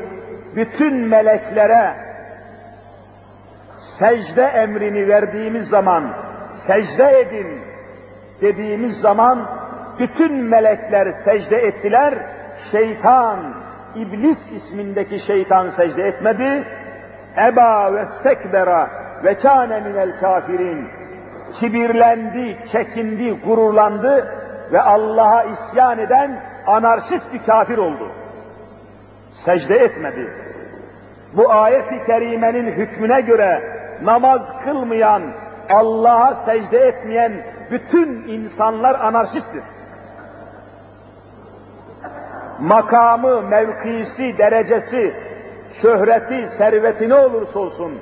bütün 0.56 0.96
meleklere 0.96 1.96
secde 4.00 4.44
emrini 4.44 5.08
verdiğimiz 5.08 5.68
zaman 5.68 6.04
secde 6.68 7.20
edin 7.20 7.62
dediğimiz 8.42 8.98
zaman 8.98 9.40
bütün 10.00 10.34
melekler 10.34 11.12
secde 11.26 11.58
ettiler. 11.58 12.14
Şeytan, 12.72 13.40
iblis 14.01 14.39
ismindeki 14.57 15.27
şeytan 15.27 15.71
secde 15.71 16.03
etmedi. 16.03 16.65
Eba 17.49 17.95
ve 17.95 18.07
stekbera 18.07 18.91
ve 19.25 19.39
kâne 19.39 19.81
minel 19.81 20.21
kafirin. 20.21 20.89
Kibirlendi, 21.61 22.59
çekindi, 22.73 23.31
gururlandı 23.31 24.29
ve 24.73 24.81
Allah'a 24.81 25.45
isyan 25.45 25.99
eden 25.99 26.41
anarşist 26.67 27.33
bir 27.33 27.43
kafir 27.43 27.79
oldu. 27.79 28.09
Secde 29.45 29.75
etmedi. 29.77 30.31
Bu 31.33 31.53
ayet-i 31.53 32.05
kerimenin 32.07 32.73
hükmüne 32.73 33.21
göre 33.21 33.63
namaz 34.03 34.43
kılmayan, 34.65 35.23
Allah'a 35.71 36.35
secde 36.35 36.79
etmeyen 36.79 37.33
bütün 37.71 38.29
insanlar 38.29 38.95
anarşisttir. 38.95 39.63
Makamı, 42.61 43.43
mevkisi, 43.43 44.39
derecesi, 44.39 45.15
şöhreti, 45.83 46.57
serveti 46.59 47.09
ne 47.09 47.15
olursa 47.15 47.59
olsun, 47.59 47.93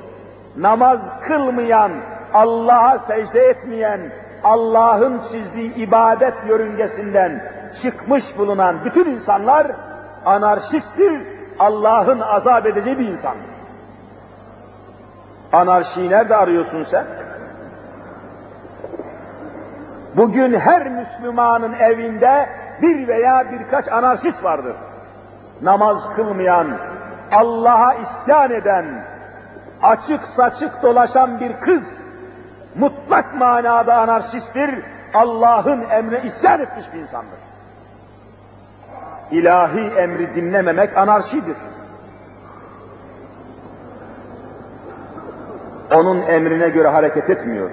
namaz 0.56 1.00
kılmayan, 1.26 1.92
Allah'a 2.34 2.98
secde 2.98 3.40
etmeyen, 3.40 4.00
Allah'ın 4.44 5.20
çizdiği 5.32 5.74
ibadet 5.74 6.34
yörüngesinden 6.48 7.42
çıkmış 7.82 8.24
bulunan 8.38 8.84
bütün 8.84 9.10
insanlar 9.10 9.66
anarşisttir, 10.26 11.22
Allah'ın 11.58 12.20
azap 12.20 12.66
edeceği 12.66 12.98
bir 12.98 13.08
insan. 13.08 13.36
Anarşiyi 15.52 16.10
nerede 16.10 16.36
arıyorsun 16.36 16.86
sen? 16.90 17.04
Bugün 20.16 20.60
her 20.60 20.90
Müslümanın 20.90 21.72
evinde 21.72 22.48
bir 22.82 23.08
veya 23.08 23.44
birkaç 23.52 23.88
anarşist 23.88 24.44
vardır. 24.44 24.76
Namaz 25.62 25.96
kılmayan, 26.16 26.78
Allah'a 27.32 27.94
isyan 27.94 28.50
eden, 28.50 29.04
açık 29.82 30.20
saçık 30.36 30.82
dolaşan 30.82 31.40
bir 31.40 31.60
kız 31.60 31.82
mutlak 32.74 33.34
manada 33.34 33.94
anarşisttir, 33.94 34.84
Allah'ın 35.14 35.90
emrine 35.90 36.22
isyan 36.22 36.60
etmiş 36.60 36.86
bir 36.94 36.98
insandır. 36.98 37.38
İlahi 39.30 39.80
emri 39.80 40.34
dinlememek 40.34 40.96
anarşidir. 40.96 41.56
Onun 45.94 46.22
emrine 46.22 46.68
göre 46.68 46.88
hareket 46.88 47.30
etmiyor. 47.30 47.70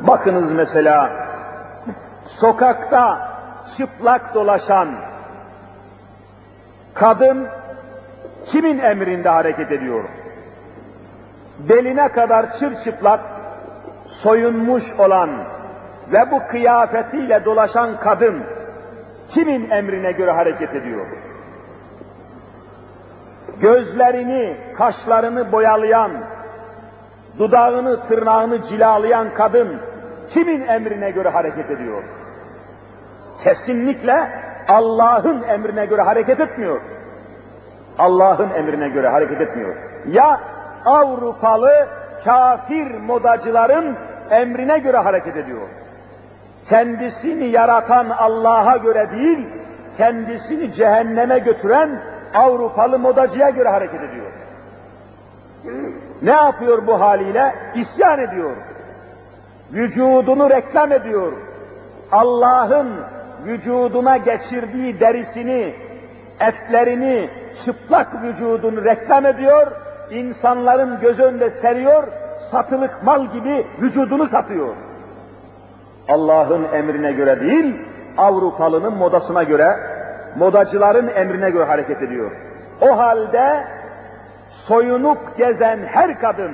Bakınız 0.00 0.52
mesela 0.52 1.27
sokakta 2.40 3.28
çıplak 3.76 4.34
dolaşan 4.34 4.88
kadın 6.94 7.46
kimin 8.46 8.78
emrinde 8.78 9.28
hareket 9.28 9.72
ediyor? 9.72 10.04
Beline 11.58 12.08
kadar 12.08 12.58
çırçıplak 12.58 13.20
soyunmuş 14.22 14.84
olan 14.98 15.30
ve 16.12 16.30
bu 16.30 16.46
kıyafetiyle 16.50 17.44
dolaşan 17.44 18.00
kadın 18.00 18.42
kimin 19.34 19.70
emrine 19.70 20.12
göre 20.12 20.30
hareket 20.30 20.74
ediyor? 20.74 21.06
Gözlerini, 23.60 24.56
kaşlarını 24.76 25.52
boyalayan, 25.52 26.10
dudağını, 27.38 28.08
tırnağını 28.08 28.62
cilalayan 28.68 29.34
kadın 29.34 29.80
kimin 30.34 30.66
emrine 30.66 31.10
göre 31.10 31.28
hareket 31.28 31.70
ediyor? 31.70 32.02
Kesinlikle 33.44 34.28
Allah'ın 34.68 35.42
emrine 35.42 35.86
göre 35.86 36.02
hareket 36.02 36.40
etmiyor. 36.40 36.80
Allah'ın 37.98 38.50
emrine 38.50 38.88
göre 38.88 39.08
hareket 39.08 39.40
etmiyor. 39.40 39.76
Ya 40.06 40.40
Avrupalı 40.84 41.88
kafir 42.24 43.00
modacıların 43.00 43.96
emrine 44.30 44.78
göre 44.78 44.96
hareket 44.96 45.36
ediyor. 45.36 45.68
Kendisini 46.68 47.44
yaratan 47.44 48.10
Allah'a 48.10 48.76
göre 48.76 49.10
değil, 49.10 49.46
kendisini 49.96 50.72
cehenneme 50.72 51.38
götüren 51.38 51.90
Avrupalı 52.34 52.98
modacıya 52.98 53.50
göre 53.50 53.68
hareket 53.68 54.00
ediyor. 54.02 54.26
Ne 56.22 56.32
yapıyor 56.32 56.86
bu 56.86 57.00
haliyle? 57.00 57.54
İsyan 57.74 58.18
ediyor. 58.18 58.56
Vücudunu 59.72 60.50
reklam 60.50 60.92
ediyor. 60.92 61.32
Allah'ın 62.12 62.88
vücuduna 63.44 64.16
geçirdiği 64.16 65.00
derisini, 65.00 65.74
etlerini, 66.40 67.30
çıplak 67.64 68.22
vücudunu 68.22 68.84
reklam 68.84 69.26
ediyor, 69.26 69.66
insanların 70.10 71.00
göz 71.00 71.18
önünde 71.18 71.50
seriyor, 71.50 72.04
satılık 72.50 73.02
mal 73.02 73.26
gibi 73.32 73.66
vücudunu 73.80 74.28
satıyor. 74.28 74.74
Allah'ın 76.08 76.64
emrine 76.72 77.12
göre 77.12 77.40
değil, 77.40 77.76
Avrupalının 78.18 78.94
modasına 78.94 79.42
göre, 79.42 79.76
modacıların 80.36 81.08
emrine 81.08 81.50
göre 81.50 81.64
hareket 81.64 82.02
ediyor. 82.02 82.30
O 82.80 82.98
halde 82.98 83.64
soyunup 84.66 85.38
gezen 85.38 85.78
her 85.86 86.20
kadın, 86.20 86.52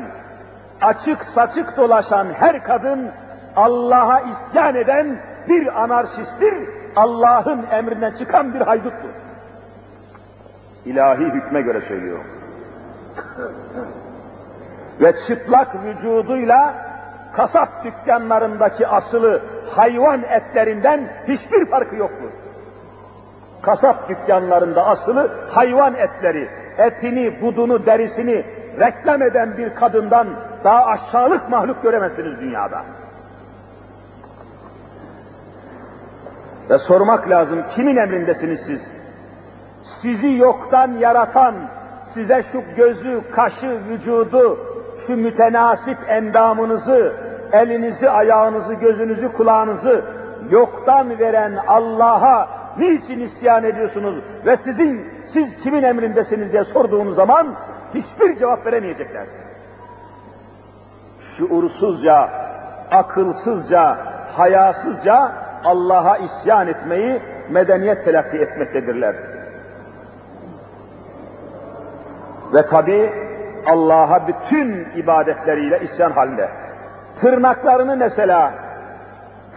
açık 0.83 1.25
saçık 1.35 1.77
dolaşan 1.77 2.27
her 2.39 2.65
kadın, 2.65 3.11
Allah'a 3.57 4.21
isyan 4.21 4.75
eden 4.75 5.17
bir 5.49 5.83
anarşisttir, 5.83 6.55
Allah'ın 6.97 7.67
emrine 7.73 8.19
çıkan 8.19 8.55
bir 8.55 8.61
hayduttur. 8.61 9.11
İlahi 10.85 11.25
hükme 11.25 11.61
göre 11.61 11.81
söylüyorum. 11.89 12.25
Ve 15.01 15.15
çıplak 15.27 15.85
vücuduyla 15.85 16.75
kasap 17.37 17.85
dükkanlarındaki 17.85 18.87
asılı 18.87 19.43
hayvan 19.71 20.23
etlerinden 20.23 21.09
hiçbir 21.29 21.67
farkı 21.67 21.97
yoktur. 21.97 22.31
Kasap 23.63 24.09
dükkanlarında 24.09 24.87
asılı 24.87 25.31
hayvan 25.51 25.95
etleri, 25.95 26.49
etini, 26.79 27.41
budunu, 27.41 27.87
derisini 27.87 28.45
reklam 28.81 29.23
eden 29.23 29.57
bir 29.59 29.75
kadından 29.75 30.27
daha 30.65 30.87
aşağılık 30.87 31.49
mahluk 31.49 31.83
göremezsiniz 31.83 32.41
dünyada. 32.41 32.83
Ve 36.71 36.79
sormak 36.79 37.31
lazım, 37.31 37.65
kimin 37.75 37.97
emrindesiniz 37.97 38.61
siz? 38.67 38.81
Sizi 40.03 40.33
yoktan 40.33 40.93
yaratan, 40.93 41.55
size 42.15 42.45
şu 42.53 42.63
gözü, 42.77 43.23
kaşı, 43.31 43.81
vücudu, 43.89 44.59
şu 45.07 45.17
mütenasip 45.17 45.99
endamınızı, 46.09 47.13
elinizi, 47.53 48.11
ayağınızı, 48.11 48.75
gözünüzü, 48.75 49.33
kulağınızı 49.33 50.05
yoktan 50.51 51.19
veren 51.19 51.57
Allah'a 51.67 52.49
niçin 52.79 53.21
isyan 53.21 53.65
ediyorsunuz 53.65 54.25
ve 54.47 54.57
sizin, 54.57 55.07
siz 55.33 55.57
kimin 55.63 55.83
emrindesiniz 55.83 56.53
diye 56.53 56.65
sorduğunuz 56.65 57.17
zaman 57.17 57.55
hiçbir 57.95 58.39
cevap 58.39 58.67
veremeyecekler. 58.67 59.27
Şuursuzca, 61.39 62.31
akılsızca, 62.91 63.97
hayasızca 64.33 65.33
Allah'a 65.65 66.17
isyan 66.17 66.69
etmeyi 66.69 67.21
medeniyet 67.51 68.05
telakki 68.05 68.39
etmektedirler. 68.39 69.15
Ve 72.55 72.67
tabi 72.67 73.13
Allah'a 73.67 74.29
bütün 74.29 74.87
ibadetleriyle 74.97 75.81
isyan 75.81 76.11
halinde. 76.11 76.49
Tırnaklarını 77.21 77.97
mesela, 77.97 78.53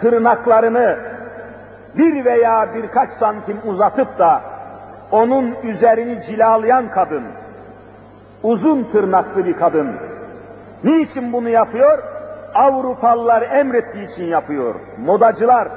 tırnaklarını 0.01 0.97
bir 1.97 2.26
veya 2.26 2.68
birkaç 2.76 3.10
santim 3.10 3.58
uzatıp 3.66 4.20
da 4.20 4.41
onun 5.12 5.55
üzerini 5.64 6.26
cilalayan 6.26 6.89
kadın, 6.91 7.24
uzun 8.43 8.84
tırnaklı 8.84 9.45
bir 9.45 9.58
kadın, 9.58 9.91
niçin 10.84 11.34
bunu 11.34 11.49
yapıyor? 11.49 12.03
Avrupalılar 12.55 13.41
emrettiği 13.41 14.12
için 14.14 14.24
yapıyor. 14.24 14.76
Modacılar, 15.05 15.68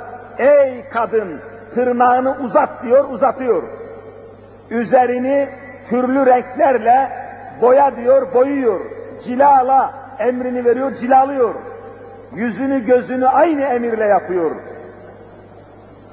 ey 0.40 0.84
kadın 0.92 1.40
tırnağını 1.74 2.36
uzat 2.44 2.82
diyor, 2.82 3.04
uzatıyor. 3.10 3.62
Üzerini 4.70 5.48
türlü 5.88 6.26
renklerle 6.26 7.10
boya 7.60 7.96
diyor, 7.96 8.34
boyuyor. 8.34 8.80
Cilala 9.24 9.94
emrini 10.18 10.64
veriyor, 10.64 10.92
cilalıyor. 11.00 11.54
Yüzünü 12.34 12.86
gözünü 12.86 13.26
aynı 13.26 13.64
emirle 13.64 14.06
yapıyor. 14.06 14.50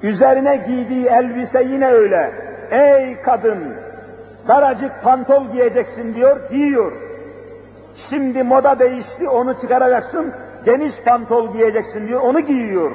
Üzerine 0.04 0.56
giydiği 0.56 1.06
elbise 1.06 1.64
yine 1.64 1.88
öyle. 1.88 2.32
Ey 2.72 3.22
kadın, 3.22 3.74
daracık 4.48 5.04
pantol 5.04 5.52
giyeceksin 5.52 6.16
diyor, 6.16 6.50
giyiyor. 6.50 6.92
Şimdi 8.10 8.44
moda 8.44 8.80
değişti, 8.80 9.30
onu 9.30 9.62
çıkaracaksın, 9.62 10.34
geniş 10.66 10.96
pantol 11.06 11.54
giyeceksin 11.54 12.08
diyor, 12.08 12.22
onu 12.22 12.40
giyiyor. 12.40 12.92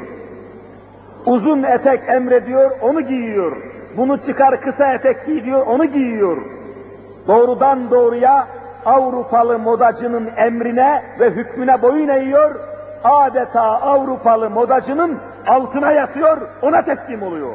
Uzun 1.27 1.62
etek 1.62 2.01
emrediyor, 2.09 2.70
onu 2.81 3.01
giyiyor. 3.01 3.57
Bunu 3.97 4.27
çıkar 4.27 4.61
kısa 4.61 4.93
etek 4.93 5.27
giy 5.27 5.45
diyor, 5.45 5.66
onu 5.66 5.85
giyiyor. 5.85 6.37
Doğrudan 7.29 7.91
doğruya 7.91 8.47
Avrupalı 8.87 9.59
modacının 9.59 10.31
emrine 10.37 11.03
ve 11.20 11.31
hükmüne 11.31 11.83
boyun 11.83 12.09
eğiyor, 12.09 12.55
adeta 13.05 13.62
Avrupalı 13.62 14.51
modacının 14.51 15.18
altına 15.47 15.93
yatıyor, 15.93 16.39
ona 16.62 16.83
teslim 16.83 17.23
oluyor. 17.23 17.55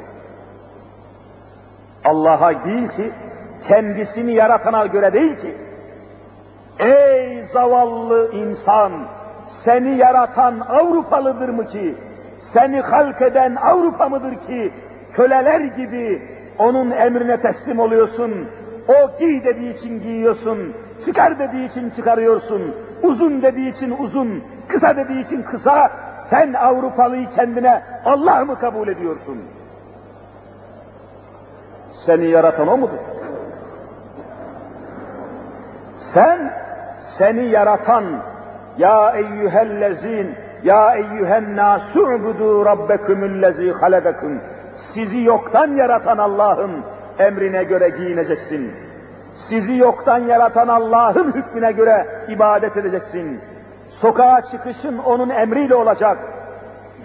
Allah'a 2.05 2.65
değil 2.65 2.87
ki, 2.87 3.11
kendisini 3.67 4.33
yaratana 4.33 4.85
göre 4.85 5.13
değil 5.13 5.35
ki. 5.41 5.57
Ey 6.79 7.45
zavallı 7.53 8.31
insan, 8.33 8.91
seni 9.65 9.97
yaratan 9.97 10.59
Avrupalıdır 10.59 11.49
mı 11.49 11.67
ki? 11.67 11.95
Seni 12.53 12.81
halk 12.81 13.21
eden 13.21 13.55
Avrupa 13.55 14.09
mıdır 14.09 14.35
ki? 14.47 14.73
Köleler 15.13 15.61
gibi 15.61 16.21
onun 16.59 16.91
emrine 16.91 17.41
teslim 17.41 17.79
oluyorsun. 17.79 18.47
O 18.87 19.19
giy 19.19 19.43
dediği 19.43 19.77
için 19.77 20.01
giyiyorsun, 20.01 20.73
çıkar 21.05 21.39
dediği 21.39 21.71
için 21.71 21.89
çıkarıyorsun, 21.89 22.75
uzun 23.03 23.41
dediği 23.41 23.75
için 23.75 23.95
uzun, 23.99 24.43
kısa 24.67 24.97
dediği 24.97 25.25
için 25.25 25.43
kısa, 25.43 25.91
sen 26.29 26.53
Avrupalıyı 26.53 27.27
kendine 27.35 27.81
Allah 28.05 28.45
mı 28.45 28.59
kabul 28.59 28.87
ediyorsun? 28.87 29.37
Seni 32.05 32.29
yaratan 32.29 32.67
o 32.67 32.77
mudur? 32.77 32.97
Sen, 36.13 36.53
seni 37.17 37.49
yaratan, 37.49 38.03
ya 38.77 39.11
eyyühellezin, 39.11 40.35
ya 40.63 40.95
eyyühen 40.95 41.55
nasu'budu 41.55 42.65
rabbekumullezi 42.65 43.71
halakakum. 43.71 44.39
Sizi 44.93 45.23
yoktan 45.23 45.75
yaratan 45.75 46.17
Allah'ın 46.17 46.71
emrine 47.19 47.63
göre 47.63 47.89
giyineceksin. 47.89 48.71
Sizi 49.49 49.75
yoktan 49.77 50.19
yaratan 50.19 50.67
Allah'ın 50.67 51.33
hükmüne 51.33 51.71
göre 51.71 52.07
ibadet 52.29 52.77
edeceksin. 52.77 53.39
Sokağa 54.01 54.41
çıkışın 54.51 54.97
onun 54.97 55.29
emriyle 55.29 55.75
olacak. 55.75 56.17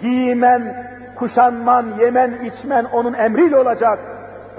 Giymen, 0.01 0.87
kuşanman, 1.15 1.85
yemen, 1.99 2.31
içmen 2.45 2.85
onun 2.85 3.13
emriyle 3.13 3.57
olacak. 3.57 3.99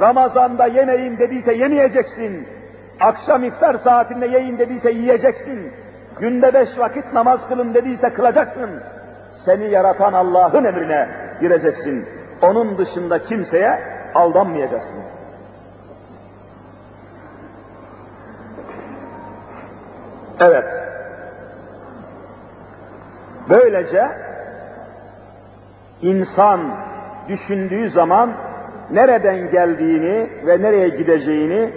Ramazanda 0.00 0.66
yemeyin 0.66 1.18
dediyse 1.18 1.54
yemeyeceksin. 1.54 2.48
Akşam 3.00 3.44
iftar 3.44 3.74
saatinde 3.74 4.26
yiyin 4.26 4.58
dediyse 4.58 4.90
yiyeceksin. 4.90 5.72
Günde 6.20 6.54
beş 6.54 6.78
vakit 6.78 7.12
namaz 7.12 7.40
kılın 7.48 7.74
dediyse 7.74 8.12
kılacaksın. 8.12 8.70
Seni 9.44 9.70
yaratan 9.70 10.12
Allah'ın 10.12 10.64
emrine 10.64 11.08
gireceksin. 11.40 12.08
Onun 12.42 12.78
dışında 12.78 13.24
kimseye 13.24 13.78
aldanmayacaksın. 14.14 15.00
Evet. 20.40 20.64
Böylece 23.50 24.08
insan 26.02 26.60
düşündüğü 27.28 27.90
zaman 27.90 28.32
nereden 28.90 29.50
geldiğini 29.50 30.46
ve 30.46 30.62
nereye 30.62 30.88
gideceğini 30.88 31.72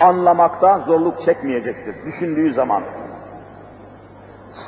anlamakta 0.00 0.78
zorluk 0.78 1.24
çekmeyecektir 1.24 1.94
düşündüğü 2.06 2.54
zaman. 2.54 2.82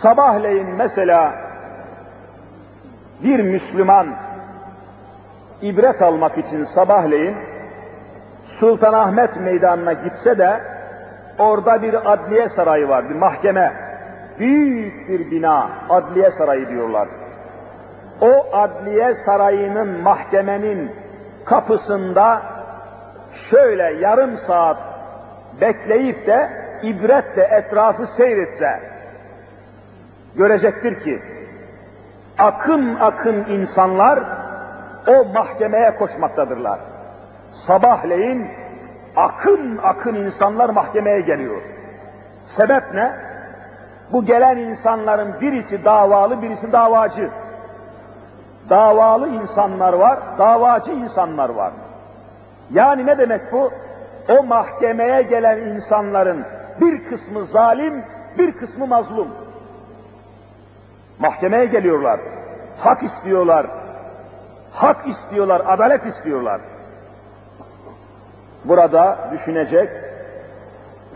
Sabahleyin 0.02 0.66
mesela 0.66 1.34
bir 3.22 3.40
Müslüman 3.40 4.06
ibret 5.62 6.02
almak 6.02 6.38
için 6.38 6.64
sabahleyin 6.64 7.36
Sultanahmet 8.60 9.36
Meydanı'na 9.36 9.92
gitse 9.92 10.38
de 10.38 10.60
orada 11.38 11.82
bir 11.82 12.12
adliye 12.12 12.48
sarayı 12.48 12.88
var, 12.88 13.10
bir 13.10 13.14
mahkeme. 13.14 13.72
Büyük 14.38 15.08
bir 15.08 15.30
bina, 15.30 15.70
adliye 15.90 16.30
sarayı 16.38 16.68
diyorlar. 16.68 17.08
O 18.20 18.56
adliye 18.56 19.14
sarayının, 19.26 20.02
mahkemenin 20.02 20.92
kapısında 21.44 22.42
şöyle 23.50 23.82
yarım 24.00 24.38
saat 24.46 24.76
bekleyip 25.60 26.26
de 26.26 26.50
ibretle 26.82 27.42
etrafı 27.42 28.06
seyretse, 28.16 28.80
görecektir 30.36 31.00
ki 31.04 31.22
akın 32.38 32.94
akın 32.94 33.44
insanlar 33.44 34.18
o 35.06 35.24
mahkemeye 35.24 35.96
koşmaktadırlar. 35.96 36.80
Sabahleyin 37.66 38.48
akın 39.16 39.78
akın 39.82 40.14
insanlar 40.14 40.70
mahkemeye 40.70 41.20
geliyor. 41.20 41.62
Sebep 42.56 42.94
ne? 42.94 43.12
Bu 44.12 44.24
gelen 44.24 44.56
insanların 44.56 45.40
birisi 45.40 45.84
davalı, 45.84 46.42
birisi 46.42 46.72
davacı. 46.72 47.30
Davalı 48.70 49.28
insanlar 49.28 49.92
var, 49.92 50.18
davacı 50.38 50.90
insanlar 50.90 51.48
var. 51.48 51.72
Yani 52.70 53.06
ne 53.06 53.18
demek 53.18 53.52
bu? 53.52 53.70
O 54.28 54.42
mahkemeye 54.42 55.22
gelen 55.22 55.58
insanların 55.58 56.44
bir 56.80 57.08
kısmı 57.08 57.46
zalim, 57.46 58.04
bir 58.38 58.52
kısmı 58.52 58.86
mazlum. 58.86 59.28
Mahkemeye 61.20 61.64
geliyorlar. 61.64 62.20
Hak 62.78 63.02
istiyorlar. 63.02 63.66
Hak 64.72 65.06
istiyorlar, 65.08 65.62
adalet 65.66 66.06
istiyorlar. 66.06 66.60
Burada 68.64 69.18
düşünecek 69.32 69.88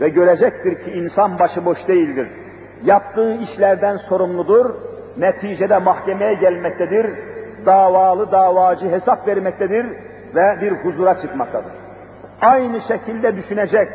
ve 0.01 0.09
görecektir 0.09 0.83
ki 0.83 0.91
insan 0.91 1.39
başıboş 1.39 1.87
değildir. 1.87 2.27
Yaptığı 2.83 3.33
işlerden 3.33 3.97
sorumludur, 3.97 4.75
neticede 5.17 5.77
mahkemeye 5.77 6.33
gelmektedir, 6.33 7.15
davalı 7.65 8.31
davacı 8.31 8.91
hesap 8.91 9.27
vermektedir 9.27 9.85
ve 10.35 10.57
bir 10.61 10.71
huzura 10.71 11.21
çıkmaktadır. 11.21 11.71
Aynı 12.41 12.81
şekilde 12.81 13.35
düşünecek, 13.35 13.89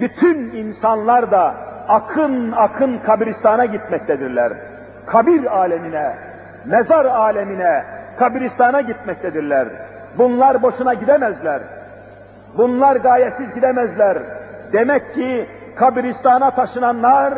bütün 0.00 0.38
insanlar 0.38 1.30
da 1.30 1.54
akın 1.88 2.52
akın 2.52 2.98
kabristana 2.98 3.64
gitmektedirler. 3.64 4.52
Kabir 5.06 5.58
alemine, 5.58 6.16
mezar 6.64 7.04
alemine, 7.04 7.84
kabristana 8.18 8.80
gitmektedirler. 8.80 9.68
Bunlar 10.18 10.62
boşuna 10.62 10.94
gidemezler. 10.94 11.62
Bunlar 12.56 12.96
gayesiz 12.96 13.54
gidemezler. 13.54 14.18
Demek 14.72 15.14
ki 15.14 15.48
kabristana 15.76 16.50
taşınanlar 16.50 17.34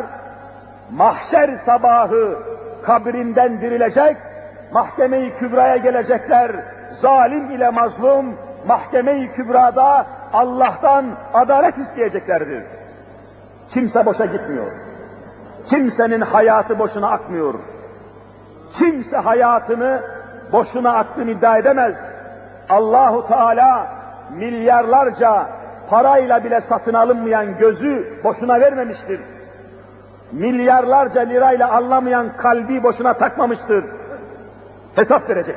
mahşer 0.91 1.49
sabahı 1.65 2.37
kabrinden 2.83 3.61
dirilecek, 3.61 4.17
mahkemeyi 4.73 5.33
kübraya 5.35 5.77
gelecekler. 5.77 6.51
Zalim 7.01 7.51
ile 7.51 7.69
mazlum 7.69 8.35
mahkemeyi 8.67 9.31
kübrada 9.31 10.05
Allah'tan 10.33 11.05
adalet 11.33 11.77
isteyeceklerdir. 11.77 12.63
Kimse 13.73 14.05
boşa 14.05 14.25
gitmiyor. 14.25 14.71
Kimsenin 15.69 16.21
hayatı 16.21 16.79
boşuna 16.79 17.09
akmıyor. 17.09 17.53
Kimse 18.77 19.17
hayatını 19.17 20.01
boşuna 20.51 20.93
aktığını 20.93 21.31
iddia 21.31 21.57
edemez. 21.57 21.95
Allahu 22.69 23.27
Teala 23.27 23.87
milyarlarca 24.37 25.49
parayla 25.89 26.43
bile 26.43 26.61
satın 26.69 26.93
alınmayan 26.93 27.57
gözü 27.57 28.23
boşuna 28.23 28.59
vermemiştir. 28.59 29.21
Milyarlarca 30.31 31.21
lirayla 31.21 31.71
anlamayan 31.71 32.37
kalbi 32.37 32.83
boşuna 32.83 33.13
takmamıştır. 33.13 33.85
Hesap 34.95 35.29
verecek. 35.29 35.55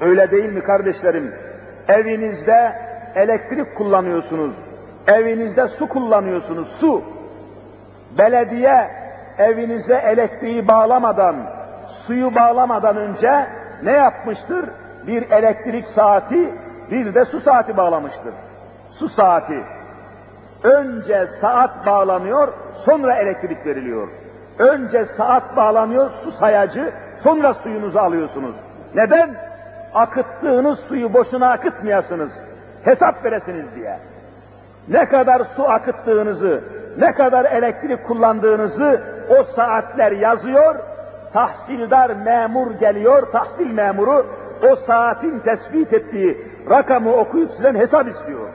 Öyle 0.00 0.30
değil 0.30 0.52
mi 0.52 0.60
kardeşlerim? 0.62 1.34
Evinizde 1.88 2.72
elektrik 3.14 3.76
kullanıyorsunuz. 3.76 4.54
Evinizde 5.06 5.68
su 5.68 5.88
kullanıyorsunuz, 5.88 6.68
su. 6.80 7.02
Belediye 8.18 8.90
evinize 9.38 9.94
elektriği 9.94 10.68
bağlamadan, 10.68 11.36
suyu 12.06 12.34
bağlamadan 12.34 12.96
önce 12.96 13.46
ne 13.82 13.92
yapmıştır? 13.92 14.64
Bir 15.06 15.30
elektrik 15.30 15.86
saati, 15.86 16.54
bir 16.90 17.14
de 17.14 17.24
su 17.24 17.40
saati 17.40 17.76
bağlamıştır. 17.76 18.34
Su 18.98 19.08
saati. 19.08 19.64
Önce 20.62 21.26
saat 21.40 21.86
bağlanıyor, 21.86 22.48
sonra 22.84 23.16
elektrik 23.16 23.66
veriliyor. 23.66 24.08
Önce 24.58 25.06
saat 25.16 25.56
bağlanıyor, 25.56 26.10
su 26.24 26.32
sayacı, 26.32 26.92
sonra 27.22 27.54
suyunuzu 27.54 27.98
alıyorsunuz. 27.98 28.54
Neden? 28.94 29.30
Akıttığınız 29.94 30.78
suyu 30.78 31.14
boşuna 31.14 31.50
akıtmayasınız. 31.50 32.32
Hesap 32.84 33.24
veresiniz 33.24 33.66
diye. 33.76 33.98
Ne 34.88 35.08
kadar 35.08 35.42
su 35.56 35.70
akıttığınızı, 35.70 36.64
ne 36.98 37.14
kadar 37.14 37.44
elektrik 37.44 38.06
kullandığınızı 38.06 39.00
o 39.40 39.44
saatler 39.56 40.12
yazıyor, 40.12 40.76
tahsildar 41.32 42.10
memur 42.10 42.70
geliyor, 42.70 43.32
tahsil 43.32 43.70
memuru 43.70 44.26
o 44.70 44.76
saatin 44.76 45.38
tespit 45.38 45.92
ettiği 45.92 46.46
rakamı 46.70 47.12
okuyup 47.12 47.52
sizden 47.52 47.74
hesap 47.74 48.08
istiyor. 48.08 48.48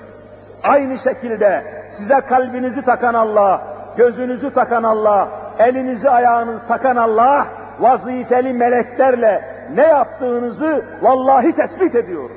Aynı 0.63 0.99
şekilde 0.99 1.63
size 1.97 2.21
kalbinizi 2.21 2.81
takan 2.81 3.13
Allah, 3.13 3.61
gözünüzü 3.97 4.53
takan 4.53 4.83
Allah, 4.83 5.27
elinizi 5.59 6.09
ayağınızı 6.09 6.67
takan 6.67 6.95
Allah, 6.95 7.47
vazifeli 7.79 8.53
meleklerle 8.53 9.57
ne 9.75 9.83
yaptığınızı 9.83 10.85
vallahi 11.01 11.55
tespit 11.55 11.95
ediyor. 11.95 12.29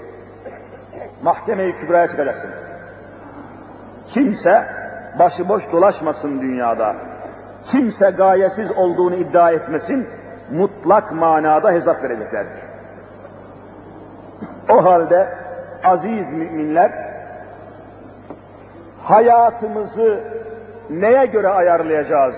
Mahkemeyi 1.23 1.77
kübraya 1.77 2.09
çıkacaksınız. 2.09 2.59
Kimse 4.15 4.80
başıboş 5.19 5.63
dolaşmasın 5.73 6.41
dünyada. 6.43 6.97
Kimse 7.71 8.11
gayesiz 8.11 8.71
olduğunu 8.71 9.15
iddia 9.15 9.51
etmesin, 9.51 10.09
mutlak 10.51 11.13
manada 11.13 11.73
hesap 11.73 12.03
vereceklerdir. 12.03 12.63
O 14.69 14.85
halde 14.85 15.29
aziz 15.85 16.33
müminler, 16.33 16.93
hayatımızı 19.03 20.21
neye 20.91 21.27
göre 21.27 21.49
ayarlayacağız? 21.49 22.35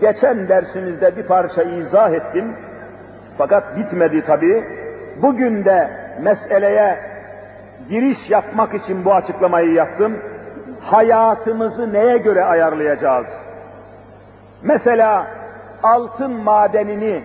Geçen 0.00 0.48
dersimizde 0.48 1.16
bir 1.16 1.26
parça 1.26 1.62
izah 1.62 2.10
ettim, 2.10 2.56
fakat 3.38 3.76
bitmedi 3.76 4.26
tabi. 4.26 4.64
Bugün 5.22 5.64
de 5.64 5.90
meseleye 6.20 6.98
giriş 7.88 8.30
yapmak 8.30 8.74
için 8.74 9.04
bu 9.04 9.14
açıklamayı 9.14 9.72
yaptım. 9.72 10.18
Hayatımızı 10.82 11.92
neye 11.92 12.18
göre 12.18 12.44
ayarlayacağız? 12.44 13.26
Mesela 14.62 15.26
altın 15.82 16.32
madenini, 16.32 17.22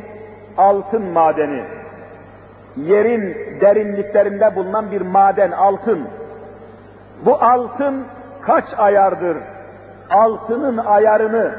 altın 0.57 1.03
madeni, 1.03 1.63
yerin 2.77 3.35
derinliklerinde 3.61 4.55
bulunan 4.55 4.91
bir 4.91 5.01
maden 5.01 5.51
altın. 5.51 6.07
Bu 7.25 7.35
altın 7.43 8.05
kaç 8.41 8.65
ayardır? 8.77 9.37
Altının 10.09 10.77
ayarını 10.77 11.55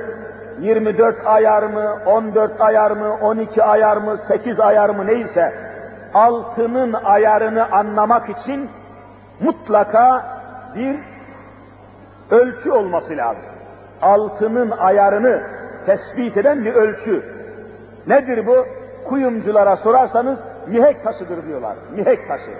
24 0.60 1.26
ayar 1.26 1.62
mı, 1.62 1.98
14 2.06 2.60
ayar 2.60 2.90
mı, 2.90 3.16
12 3.22 3.62
ayar 3.62 3.96
mı, 3.96 4.18
8 4.28 4.60
ayar 4.60 4.88
mı 4.88 5.06
neyse 5.06 5.54
altının 6.14 6.92
ayarını 6.92 7.72
anlamak 7.72 8.28
için 8.28 8.70
mutlaka 9.40 10.26
bir 10.74 10.96
ölçü 12.30 12.70
olması 12.70 13.16
lazım. 13.16 13.42
Altının 14.02 14.70
ayarını 14.70 15.42
tespit 15.86 16.36
eden 16.36 16.64
bir 16.64 16.74
ölçü. 16.74 17.22
Nedir 18.06 18.46
bu? 18.46 18.66
Kuyumculara 19.08 19.76
sorarsanız 19.76 20.38
mihek 20.66 21.04
taşıdır 21.04 21.46
diyorlar. 21.46 21.76
Mihek 21.96 22.28
taşı. 22.28 22.50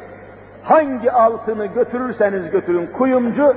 Hangi 0.62 1.12
altını 1.12 1.66
götürürseniz 1.66 2.50
götürün 2.50 2.86
kuyumcu, 2.86 3.54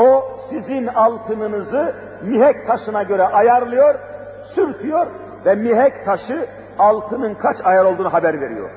o 0.00 0.38
sizin 0.50 0.86
altınınızı 0.86 1.94
mihek 2.22 2.66
taşına 2.66 3.02
göre 3.02 3.22
ayarlıyor, 3.22 3.94
sürtüyor 4.54 5.06
ve 5.46 5.54
mihek 5.54 6.04
taşı 6.04 6.46
altının 6.78 7.34
kaç 7.34 7.56
ayar 7.64 7.84
olduğunu 7.84 8.12
haber 8.12 8.40
veriyor. 8.40 8.70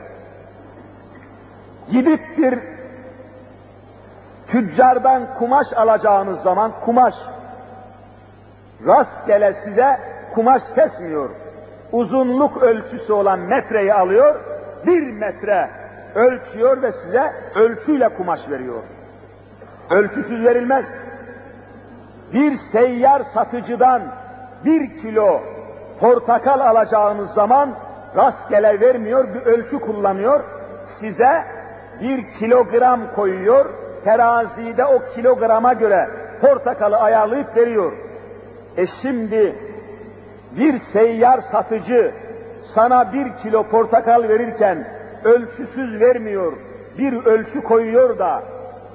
Gidip 1.91 2.37
bir 2.37 2.59
tüccardan 4.51 5.35
kumaş 5.39 5.67
alacağınız 5.75 6.41
zaman 6.41 6.71
kumaş 6.85 7.13
rastgele 8.87 9.53
size 9.63 9.99
kumaş 10.35 10.61
kesmiyor. 10.75 11.29
Uzunluk 11.91 12.63
ölçüsü 12.63 13.13
olan 13.13 13.39
metreyi 13.39 13.93
alıyor, 13.93 14.35
bir 14.85 15.11
metre 15.11 15.69
ölçüyor 16.15 16.81
ve 16.81 16.91
size 16.91 17.33
ölçüyle 17.55 18.09
kumaş 18.09 18.39
veriyor. 18.49 18.83
Ölçüsüz 19.89 20.45
verilmez. 20.45 20.85
Bir 22.33 22.57
seyyar 22.71 23.21
satıcıdan 23.33 24.01
bir 24.65 25.01
kilo 25.01 25.41
portakal 25.99 26.59
alacağınız 26.59 27.31
zaman 27.31 27.69
rastgele 28.15 28.79
vermiyor, 28.79 29.33
bir 29.33 29.41
ölçü 29.41 29.79
kullanıyor. 29.79 30.43
Size 30.99 31.43
bir 32.01 32.39
kilogram 32.39 32.99
koyuyor, 33.15 33.65
terazide 34.03 34.85
o 34.85 35.01
kilograma 35.15 35.73
göre 35.73 36.07
portakalı 36.41 36.97
ayarlayıp 36.97 37.57
veriyor. 37.57 37.91
E 38.77 38.87
şimdi 39.01 39.55
bir 40.51 40.79
seyyar 40.93 41.41
satıcı 41.41 42.11
sana 42.75 43.13
bir 43.13 43.27
kilo 43.43 43.63
portakal 43.63 44.23
verirken 44.23 44.87
ölçüsüz 45.23 45.99
vermiyor, 45.99 46.53
bir 46.97 47.25
ölçü 47.25 47.63
koyuyor 47.63 48.19
da 48.19 48.43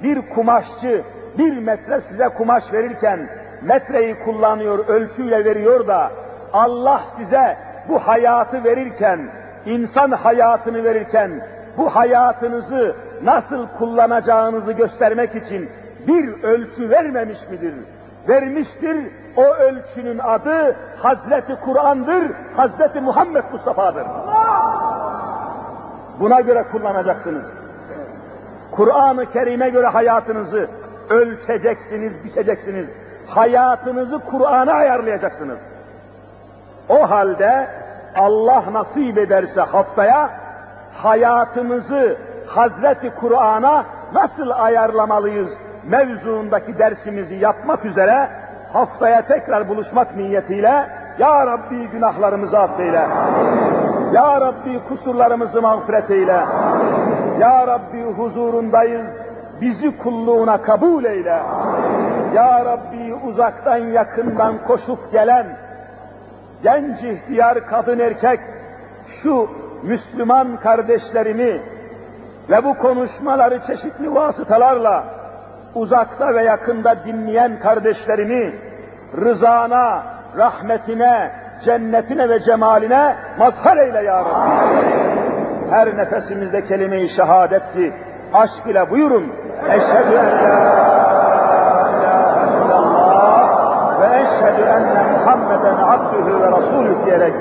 bir 0.03 0.29
kumaşçı 0.29 1.03
bir 1.37 1.57
metre 1.57 2.01
size 2.09 2.29
kumaş 2.29 2.73
verirken 2.73 3.29
metreyi 3.61 4.15
kullanıyor, 4.25 4.87
ölçüyle 4.87 5.45
veriyor 5.45 5.87
da 5.87 6.11
Allah 6.53 7.03
size 7.17 7.57
bu 7.89 7.99
hayatı 7.99 8.63
verirken, 8.63 9.19
insan 9.65 10.11
hayatını 10.11 10.83
verirken 10.83 11.31
bu 11.77 11.95
hayatınızı 11.95 12.95
nasıl 13.23 13.67
kullanacağınızı 13.79 14.71
göstermek 14.71 15.35
için 15.35 15.69
bir 16.07 16.43
ölçü 16.43 16.89
vermemiş 16.89 17.39
midir? 17.51 17.73
Vermiştir. 18.29 19.11
O 19.37 19.43
ölçünün 19.43 20.19
adı 20.19 20.75
Hazreti 20.99 21.57
Kur'an'dır, 21.65 22.31
Hazreti 22.55 23.01
Muhammed 23.01 23.43
Mustafa'dır. 23.53 24.07
Buna 26.19 26.41
göre 26.41 26.63
kullanacaksınız. 26.71 27.45
Kur'an-ı 28.71 29.31
Kerim'e 29.31 29.69
göre 29.69 29.87
hayatınızı 29.87 30.69
ölçeceksiniz, 31.09 32.23
biçeceksiniz. 32.23 32.87
Hayatınızı 33.27 34.19
Kur'an'a 34.19 34.73
ayarlayacaksınız. 34.73 35.57
O 36.89 37.09
halde 37.09 37.67
Allah 38.15 38.63
nasip 38.73 39.17
ederse 39.17 39.61
haftaya 39.61 40.29
hayatımızı 40.93 42.17
Hazreti 42.47 43.13
Kur'an'a 43.19 43.85
nasıl 44.13 44.49
ayarlamalıyız 44.49 45.49
mevzuundaki 45.87 46.79
dersimizi 46.79 47.35
yapmak 47.35 47.85
üzere 47.85 48.29
haftaya 48.73 49.21
tekrar 49.21 49.69
buluşmak 49.69 50.15
niyetiyle 50.15 50.87
Ya 51.19 51.47
Rabbi 51.47 51.87
günahlarımızı 51.87 52.59
affeyle. 52.59 53.07
Ya 54.13 54.41
Rabbi 54.41 54.79
kusurlarımızı 54.89 55.61
mağfiret 55.61 56.11
eyle. 56.11 56.39
Ya 57.39 57.67
Rabbi 57.67 58.03
huzurundayız. 58.03 59.11
Bizi 59.61 59.97
kulluğuna 59.97 60.61
kabul 60.61 61.05
eyle. 61.05 61.39
Ya 62.35 62.65
Rabbi 62.65 63.15
uzaktan 63.27 63.77
yakından 63.77 64.53
koşup 64.67 65.11
gelen 65.11 65.45
genç 66.63 67.03
ihtiyar 67.03 67.67
kadın 67.67 67.99
erkek 67.99 68.39
şu 69.23 69.49
Müslüman 69.83 70.47
kardeşlerimi 70.63 71.61
ve 72.49 72.63
bu 72.63 72.77
konuşmaları 72.77 73.59
çeşitli 73.67 74.15
vasıtalarla 74.15 75.03
uzakta 75.75 76.33
ve 76.33 76.43
yakında 76.43 76.95
dinleyen 77.05 77.59
kardeşlerimi 77.59 78.55
rızana, 79.17 80.03
rahmetine, 80.37 81.31
cennetine 81.65 82.29
ve 82.29 82.39
cemaline 82.39 83.15
mazhar 83.39 83.77
eyle 83.77 84.01
ya 84.01 84.19
Rabbi. 84.19 84.87
Her 85.69 85.97
nefesimizde 85.97 86.65
kelime-i 86.65 87.09
şehadetti. 87.15 87.93
Aşk 88.33 88.67
ile 88.67 88.91
buyurun. 88.91 89.33
Eşhedü 89.69 90.15
en 90.15 90.25
la 90.25 90.87
ve 94.01 94.05
eşhedü 94.05 94.61
enne 94.61 95.03
Muhammeden 95.11 95.75
abdühü 95.75 96.41
ve 96.41 96.47
rasulü 96.47 97.05
diyerek 97.05 97.33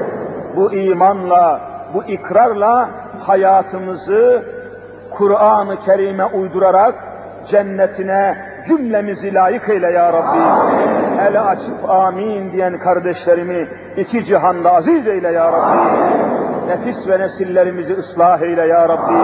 bu 0.56 0.72
imanla, 0.72 1.60
bu 1.94 2.04
ikrarla 2.04 2.88
hayatımızı 3.26 4.42
Kur'an-ı 5.18 5.84
Kerim'e 5.84 6.24
uydurarak 6.24 6.94
cennetine 7.50 8.36
cümlemizi 8.68 9.34
layık 9.34 9.68
eyle 9.68 9.90
ya 9.90 10.12
Rabbi. 10.12 10.38
El 11.20 11.48
açıp 11.48 11.90
amin 11.90 12.52
diyen 12.52 12.78
kardeşlerimi 12.78 13.68
iki 13.96 14.24
cihanda 14.24 14.74
aziz 14.74 15.06
eyle 15.06 15.28
ya 15.32 15.52
Rabbi. 15.52 15.76
Nefis 16.68 17.08
ve 17.08 17.18
nesillerimizi 17.18 17.92
ıslah 17.92 18.42
eyle 18.42 18.66
ya 18.66 18.88
Rabbi. 18.88 19.14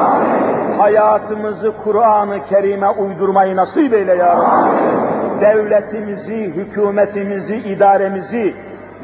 Hayatımızı 0.79 1.73
Kur'an-ı 1.85 2.47
Kerim'e 2.49 2.89
uydurmayı 2.89 3.57
nasip 3.57 3.95
eyle 3.95 4.15
ya 4.15 4.37
Rabbi. 4.37 5.41
Devletimizi, 5.41 6.45
hükümetimizi, 6.45 7.57
idaremizi, 7.57 8.55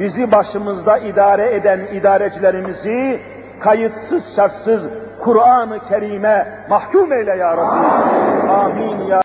bizi 0.00 0.32
başımızda 0.32 0.98
idare 0.98 1.54
eden 1.54 1.80
idarecilerimizi 1.92 3.20
kayıtsız 3.60 4.36
şartsız 4.36 4.82
Kur'an-ı 5.20 5.78
Kerim'e 5.88 6.46
mahkum 6.70 7.12
eyle 7.12 7.36
ya 7.36 7.56
Rabbi. 7.56 7.86
Amin 8.52 9.06
ya 9.06 9.16